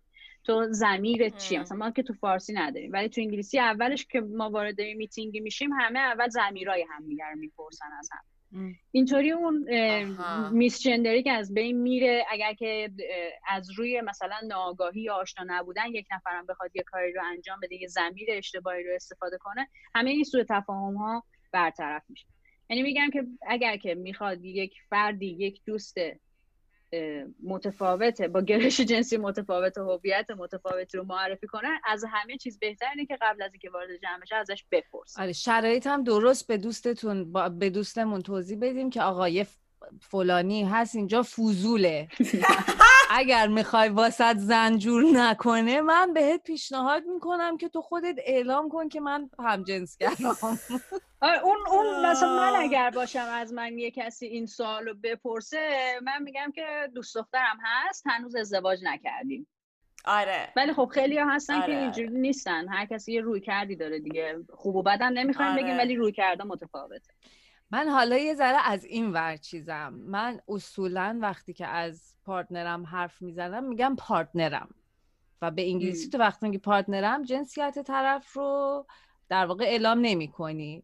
تو 0.46 0.66
زمیرت 0.70 1.37
چیه؟ 1.37 1.61
مثلا 1.61 1.78
ما 1.78 1.90
که 1.90 2.02
تو 2.02 2.12
فارسی 2.12 2.52
نداریم 2.52 2.92
ولی 2.92 3.09
تو 3.09 3.20
انگلیسی 3.20 3.59
اولش 3.59 4.06
که 4.06 4.20
ما 4.20 4.50
وارد 4.50 4.80
میتینگی 4.80 5.40
میشیم 5.40 5.72
همه 5.72 5.98
اول 5.98 6.28
زمیرای 6.28 6.86
همدیگه 6.90 7.24
رو 7.24 7.38
می‌پرسن 7.38 7.92
از 7.99 8.09
هم. 8.12 8.24
اینطوری 8.92 9.30
اون 9.30 9.66
میس 10.53 10.82
جندری 10.82 11.22
که 11.22 11.32
از 11.32 11.55
بین 11.55 11.80
میره 11.80 12.24
اگر 12.30 12.55
که 12.55 12.90
از 13.49 13.70
روی 13.78 14.01
مثلا 14.01 14.36
ناآگاهی 14.49 15.01
یا 15.01 15.14
آشنا 15.14 15.44
نبودن 15.49 15.86
یک 15.86 16.07
نفرم 16.12 16.47
بخواد 16.47 16.76
یه 16.76 16.82
کاری 16.82 17.12
رو 17.12 17.22
انجام 17.24 17.61
بده 17.62 17.74
یه 17.74 17.88
زمیر 17.88 18.28
اشتباهی 18.30 18.84
رو 18.84 18.94
استفاده 18.94 19.38
کنه 19.38 19.68
همه 19.94 20.11
این 20.11 20.24
سوء 20.24 20.44
تفاهم 20.49 20.94
ها 20.94 21.24
برطرف 21.53 22.03
میشه. 22.09 22.26
یعنی 22.70 22.82
میگم 22.82 23.11
که 23.12 23.26
اگر 23.47 23.76
که 23.76 23.94
می‌خواد 23.94 24.44
یک 24.44 24.74
فردی 24.90 25.26
یک 25.26 25.61
دوست 25.66 25.97
متفاوته. 27.43 28.28
با 28.28 28.41
گرش 28.41 28.80
جنسی 28.80 29.16
متفاوت 29.16 29.78
و 29.78 29.84
هویت 29.93 30.30
متفاوتی 30.30 30.99
رو 30.99 31.05
معرفی 31.05 31.47
کنن 31.47 31.80
از 31.84 32.05
همه 32.09 32.37
چیز 32.37 32.59
بهتر 32.59 32.87
اینه 32.91 33.07
که 33.07 33.18
قبل 33.22 33.43
از 33.43 33.53
اینکه 33.53 33.70
وارد 33.70 33.97
جمع 34.03 34.20
بشه 34.22 34.37
ازش 34.37 34.64
بپرس. 34.70 35.18
آره 35.18 35.32
شرایط 35.32 35.87
هم 35.87 36.05
درست 36.05 36.47
به 36.47 36.57
دوستتون 36.57 37.32
به 37.59 37.70
دوستمون 37.70 38.22
توضیح 38.22 38.59
بدیم 38.61 38.91
که 38.91 39.03
آقای 39.03 39.47
فلانی 40.01 40.64
هست 40.64 40.97
اینجا 40.97 41.22
فوزوله. 41.22 42.09
اگر 43.11 43.48
می‌خوای 43.48 43.88
واسط 43.88 44.36
زنجور 44.36 45.04
نکنه 45.12 45.80
من 45.80 46.12
بهت 46.12 46.42
پیشنهاد 46.42 47.02
می‌کنم 47.14 47.57
که 47.57 47.68
تو 47.68 47.82
خودت 47.82 48.14
اعلام 48.18 48.68
کن 48.68 48.88
که 48.88 49.00
من 49.00 49.30
همجنسگرام 49.38 50.59
اون 51.44 51.57
اون 51.70 52.07
مثلا 52.07 52.36
من 52.36 52.52
اگر 52.57 52.90
باشم 52.90 53.26
از 53.30 53.52
من 53.52 53.78
یه 53.78 53.90
کسی 53.90 54.26
این 54.26 54.46
سوالو 54.46 54.94
بپرسه 54.94 55.68
من 56.02 56.22
میگم 56.22 56.52
که 56.54 56.90
دوست 56.94 57.16
دخترم 57.16 57.59
هست 57.62 58.07
هنوز 58.07 58.36
ازدواج 58.36 58.78
نکردیم. 58.82 59.46
آره. 60.04 60.48
ولی 60.57 60.72
خب 60.72 60.90
خیلی 60.92 61.18
ها 61.18 61.30
هستن 61.30 61.54
آره. 61.54 61.66
که 61.66 61.78
اینجوری 61.78 62.09
نیستن. 62.09 62.68
هر 62.68 62.86
کسی 62.86 63.12
یه 63.12 63.20
رویکردی 63.20 63.76
داره 63.76 63.98
دیگه. 63.98 64.36
خوب 64.52 64.76
و 64.76 64.82
بد 64.82 65.12
نمی‌خوایم 65.12 65.52
آره. 65.52 65.62
بگیم 65.62 65.78
ولی 65.78 65.96
رویکرده 65.97 66.45
متفاوته. 66.44 67.12
من 67.71 67.89
حالا 67.89 68.17
یه 68.17 68.35
ذره 68.35 68.59
از 68.64 68.85
این 68.85 69.12
ور 69.12 69.37
چیزم. 69.37 69.93
من 69.93 70.41
اصولا 70.49 71.19
وقتی 71.23 71.53
که 71.53 71.67
از 71.67 72.14
partner 72.24 72.79
م 72.79 72.87
حرف 72.87 73.23
می‌زنم 73.23 73.64
میگم 73.64 73.97
partner 73.99 74.58
م. 74.58 74.74
و 75.43 75.51
به 75.51 75.69
انگلیسی 75.69 76.09
تو 76.11 76.19
وقتی 76.19 76.47
میگی 76.47 76.59
partner 76.59 77.14
م 77.14 77.22
جنسیت 77.23 77.79
طرف 77.79 78.33
رو 78.33 78.87
در 79.29 79.47
واقع 79.47 79.64
اعلام 79.64 79.99
نمی 80.01 80.29
کنی 80.29 80.83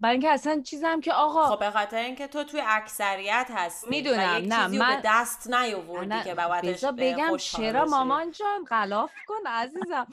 برای 0.00 0.12
اینکه 0.12 0.30
اصلا 0.30 0.60
چیزم 0.60 1.00
که 1.00 1.12
آقا 1.12 1.46
خب 1.46 1.58
به 1.58 1.70
خاطر 1.70 1.96
اینکه 1.96 2.26
تو 2.26 2.44
توی 2.44 2.62
اکثریت 2.66 3.50
هستی 3.50 3.90
می‌دونم. 3.90 4.42
نه 4.46 4.66
من 4.66 4.96
به 4.96 5.02
دست 5.04 5.50
نیاوردی 5.50 6.22
که 6.24 6.34
بابتش 6.34 6.84
بگم 6.84 7.36
چرا 7.36 7.84
مامان 7.84 8.30
جان 8.30 8.64
غلاف 8.70 9.12
کن 9.26 9.46
عزیزم. 9.46 10.06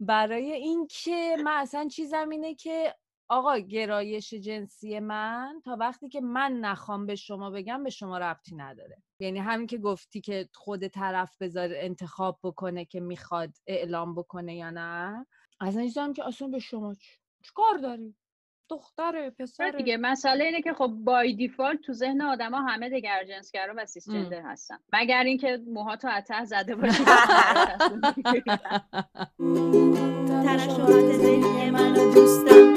برای 0.00 0.52
اینکه 0.52 1.36
من 1.44 1.52
اصلا 1.52 1.88
چیزم 1.88 2.28
اینه 2.28 2.54
که 2.54 2.94
آقا 3.30 3.58
گرایش 3.58 4.34
جنسی 4.34 5.00
من 5.00 5.62
تا 5.64 5.76
وقتی 5.80 6.08
که 6.08 6.20
من 6.20 6.52
نخوام 6.52 7.06
به 7.06 7.14
شما 7.14 7.50
بگم 7.50 7.84
به 7.84 7.90
شما 7.90 8.18
ربطی 8.18 8.56
نداره. 8.56 9.02
یعنی 9.20 9.38
همین 9.38 9.66
که 9.66 9.78
گفتی 9.78 10.20
که 10.20 10.48
خود 10.54 10.86
طرف 10.86 11.36
بذار 11.40 11.68
انتخاب 11.74 12.38
بکنه 12.42 12.84
که 12.84 13.00
می‌خواد 13.00 13.50
اعلام 13.66 14.14
بکنه 14.14 14.56
یا 14.56 14.70
نه. 14.70 15.26
اصلا 15.60 15.82
چیزم 15.82 16.12
که 16.12 16.26
اصلا 16.26 16.48
به 16.48 16.58
شما 16.58 16.94
چیکار 17.44 17.78
داری؟ 17.82 18.14
دختره 18.70 19.30
پسره 19.30 19.72
دیگه 19.72 19.96
مسئله 19.96 20.44
اینه 20.44 20.62
که 20.62 20.72
خب 20.72 20.86
بای 20.86 21.34
دیفالت 21.34 21.80
تو 21.80 21.92
ذهن 21.92 22.22
آدما 22.22 22.58
همه 22.58 22.90
دگر 22.90 23.24
جنسگرا 23.24 23.74
و 23.76 23.86
سیس 23.86 24.10
جندر 24.10 24.42
هستن. 24.42 24.78
مگر 24.92 25.24
اینکه 25.24 25.60
موهاتو 25.66 26.20
ته 26.20 26.44
زده 26.44 26.74
باشی. 26.80 27.04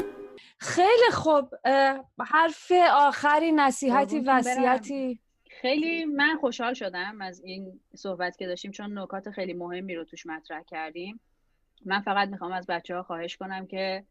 خیلی 0.58 1.10
خوب 1.12 1.54
حرف 2.20 2.72
آخری 2.92 3.52
نصیحتی 3.52 4.20
وصیتی. 4.20 5.20
خیلی 5.50 6.04
من 6.04 6.36
خوشحال 6.40 6.74
شدم 6.74 7.20
از 7.20 7.40
این 7.40 7.80
صحبت 7.96 8.36
که 8.36 8.46
داشتیم 8.46 8.70
چون 8.70 8.98
نکات 8.98 9.30
خیلی 9.30 9.54
مهمی 9.54 9.94
رو 9.94 10.04
توش 10.04 10.26
مطرح 10.26 10.62
کردیم. 10.62 11.20
من 11.84 12.00
فقط 12.00 12.28
می‌خوام 12.28 12.52
از 12.52 12.66
بچه 12.66 12.94
ها 12.94 13.02
خواهش 13.02 13.36
کنم 13.36 13.66
که 13.66 14.04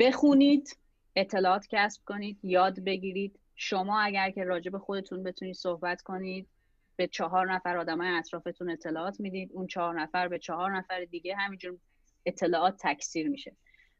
بخونید 0.00 0.78
اطلاعات 1.16 1.66
کسب 1.70 2.02
کنید 2.04 2.38
یاد 2.42 2.80
بگیرید. 2.80 3.38
شما 3.56 4.00
اگر 4.00 4.30
که 4.30 4.44
راجع 4.44 4.70
به 4.70 4.78
خودتون 4.78 5.22
بتونید 5.22 5.54
صحبت 5.54 6.02
کنید 6.02 6.48
به 6.96 7.06
چهار 7.06 7.52
نفر 7.52 7.76
آدمای 7.76 8.08
اطرافتون 8.08 8.70
اطلاعات 8.70 9.20
می‌دید 9.20 9.50
اون 9.52 9.66
چهار 9.66 10.00
نفر 10.00 10.28
به 10.28 10.38
چهار 10.38 10.76
نفر 10.76 11.04
دیگه 11.04 11.36
همینجور 11.36 11.78
اطلاعات 12.26 12.76
تکثیر 12.78 13.28
میشه. 13.28 13.56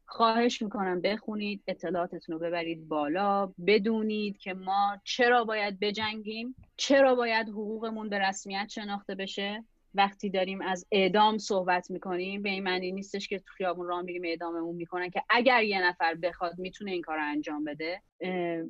خواهش 0.09 0.61
می‌کنم 0.61 1.01
بخونید 1.01 1.63
اطلاعاتتون 1.67 2.33
رو 2.33 2.39
ببرید 2.39 2.87
بالا 2.87 3.53
بدونید 3.67 4.37
که 4.37 4.53
ما 4.53 4.97
چرا 5.03 5.43
باید 5.43 5.79
بجنگیم 5.79 6.55
چرا 6.77 7.15
باید 7.15 7.49
حقوقمون 7.49 8.09
به 8.09 8.19
رسمیت 8.19 8.67
شناخته 8.69 9.15
بشه. 9.15 9.63
وقتی 9.93 10.29
داریم 10.29 10.61
از 10.61 10.85
اعدام 10.91 11.37
صحبت 11.37 11.91
می‌کنیم 11.91 12.41
به 12.41 12.49
این 12.49 12.63
معنی 12.63 12.91
نیستش 12.91 13.27
که 13.27 13.39
تو 13.39 13.45
خیابون 13.57 13.87
راه 13.87 14.01
میریم 14.01 14.21
اعداممون 14.25 14.75
می‌کنن 14.75 15.09
که 15.09 15.23
اگر 15.29 15.63
یه 15.63 15.83
نفر 15.83 16.15
بخواد 16.15 16.57
می‌تونه 16.57 16.91
این 16.91 17.01
کار 17.01 17.17
رو 17.17 17.23
انجام 17.23 17.63
بده. 17.63 18.01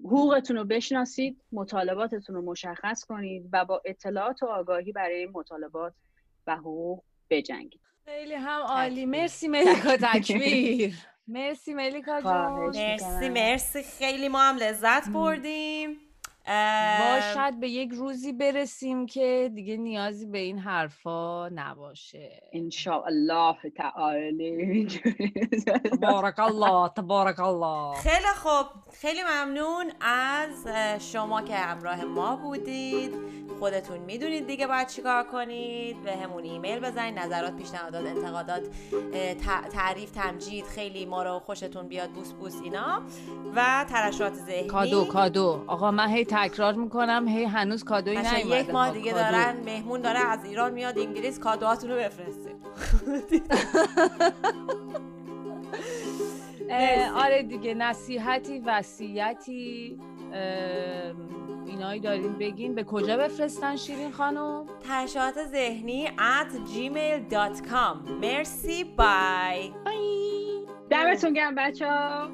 حقوقتون 0.03 0.57
رو 0.57 0.65
بشناسید 0.65 1.41
مطالباتتون 1.51 2.35
رو 2.35 2.41
مشخص 2.41 3.05
کنید 3.05 3.49
و 3.53 3.65
با 3.65 3.81
اطلاعات 3.85 4.43
و 4.43 4.45
آگاهی 4.45 4.91
برای 4.91 5.25
مطالبات 5.25 5.93
و 6.47 6.55
حقوق 6.55 7.03
بجنگید. 7.29 7.81
خیلی 8.05 8.33
هم 8.33 8.61
عالی. 8.61 9.05
مرسی 9.05 9.47
ملیکا 9.47 9.97
تکبیر. 10.13 10.93
مرسی 11.27 11.73
ملیکا 11.73 12.21
جان 12.21 12.53
مرسی 12.53 13.29
مرسی. 13.29 13.83
خیلی 13.83 14.29
ما 14.29 14.41
هم 14.41 14.57
لذت 14.57 15.09
بردیم. 15.13 16.06
ما 16.47 17.19
شاید 17.33 17.59
به 17.59 17.69
یک 17.69 17.91
روزی 17.91 18.33
برسیم 18.33 19.05
که 19.05 19.51
دیگه 19.55 19.77
نیازی 19.77 20.25
به 20.25 20.37
این 20.37 20.59
حرفا 20.59 21.49
نباشه. 21.49 22.41
الله 23.05 23.55
تعالی. 23.77 24.87
تبارک 26.01 26.39
الله 26.39 26.89
تبارک 26.89 27.39
الله 27.39 27.95
خیلی 28.01 28.33
خوب. 28.35 28.65
خیلی 29.01 29.19
ممنون 29.23 29.91
از 30.01 30.67
شما 31.11 31.41
که 31.41 31.55
همراه 31.55 32.03
ما 32.05 32.35
بودید. 32.35 33.13
خودتون 33.59 33.97
می‌دونید 33.97 34.47
دیگه 34.47 34.67
باید 34.67 34.87
چیکار 34.87 35.23
کنید. 35.23 36.03
به 36.03 36.15
همون 36.15 36.43
ایمیل 36.43 36.79
بزنید 36.79 37.19
نظرات 37.19 37.55
پیشنهادات 37.55 38.05
انتقادات 38.05 38.61
تعریف 39.73 40.11
تمجید 40.11 40.65
خیلی 40.65 41.05
ما 41.05 41.23
رو 41.23 41.39
خوشتون 41.39 41.87
بیاد 41.87 42.09
بوس 42.09 42.33
بوس 42.33 42.61
اینا. 42.63 43.01
و 43.55 43.85
ترشات 43.89 44.33
ذهنی. 44.33 44.67
کادو 44.67 45.05
کادو. 45.05 45.63
آقا 45.67 45.91
من 45.91 46.09
هی 46.09 46.25
تکرار 46.37 46.73
می‌کنم. 46.73 47.27
هی 47.27 47.43
هنوز 47.43 47.83
کادوی 47.83 48.17
نیومده 48.17 48.59
یک 48.59 48.69
ماه 48.69 48.91
دیگه 48.93 49.13
دارن 49.13 49.55
مهمون 49.65 50.01
داره 50.01 50.19
از 50.19 50.45
ایران 50.45 50.73
میاد 50.73 50.99
انگلیس 50.99 51.39
کادوهاتون 51.39 51.89
رو 51.89 51.95
بفرستید 51.95 52.55
آره 57.23 57.43
دیگه 57.43 57.73
نصیحتی 57.73 58.59
وصیتی 58.59 59.99
اینایی 61.65 61.99
دارین 61.99 62.33
بگین. 62.33 62.75
به 62.75 62.83
کجا 62.83 63.17
بفرستن 63.17 63.75
شیرین 63.75 64.11
خانم؟ 64.11 64.65
ترشات 64.87 65.45
ذهنی 65.45 66.07
at 66.07 66.51
gmail.com 66.71 68.11
مرسی 68.21 68.83
بای 68.83 69.71
دمتون 70.89 71.33
گرم 71.33 71.55
بچه 71.55 71.87
ها 71.87 72.29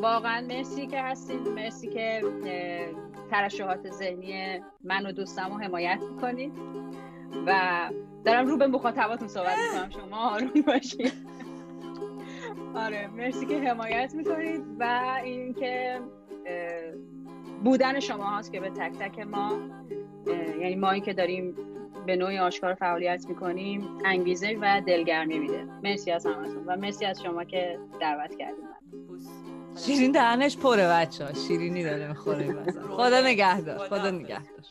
واقعا 0.00 0.40
مرسی 0.40 0.86
که 0.86 1.02
هستید 1.02 1.48
مرسی 1.48 1.88
که 1.88 2.20
ترشحات 3.30 3.90
ذهنی 3.90 4.60
من 4.84 5.06
و 5.06 5.12
دوستم 5.12 5.48
رو 5.52 5.58
حمایت 5.58 5.98
می‌کنید 6.10 6.52
و 7.46 7.80
دارم 8.24 8.46
رو 8.46 8.56
به 8.56 8.66
مخاطباتون 8.66 9.28
صحبت 9.28 9.56
می‌کنم. 9.72 9.90
شما 9.90 10.30
آروم 10.30 10.50
باشید 10.66 11.12
آره 12.74 13.06
مرسی 13.06 13.46
که 13.46 13.58
حمایت 13.58 14.14
می‌کنید 14.14 14.60
و 14.78 15.14
اینکه 15.24 16.00
بودن 17.64 18.00
شما 18.00 18.38
هست 18.38 18.52
که 18.52 18.60
به 18.60 18.70
تک 18.70 18.92
تک 18.92 19.18
ما 19.18 19.52
یعنی 20.60 20.74
ما 20.74 20.98
که 20.98 21.12
داریم 21.12 21.56
به 22.06 22.16
نوعی 22.16 22.38
آشکار 22.38 22.74
فعالیت 22.74 23.26
می‌کنیم 23.28 23.88
انگیزه 24.04 24.58
و 24.60 24.80
دلگرمی 24.86 25.38
میده. 25.38 25.64
مرسی 25.84 26.10
از 26.10 26.26
همتون 26.26 26.64
و 26.66 26.76
مرسی 26.76 27.04
از 27.04 27.22
شما 27.22 27.44
که 27.44 27.78
دعوت 28.00 28.36
کردیم 28.36 28.64
شیرین 29.76 30.12
دهنش 30.12 30.58
پره 30.58 30.88
بچه 30.88 31.26
ها 31.26 31.34
شیرینی 31.34 31.84
داره 31.84 32.08
می‌خوره 32.08 32.56
خدا 32.96 33.20
نگهدار 33.22 33.78
خدا 33.88 34.10
نگهدار. 34.10 34.66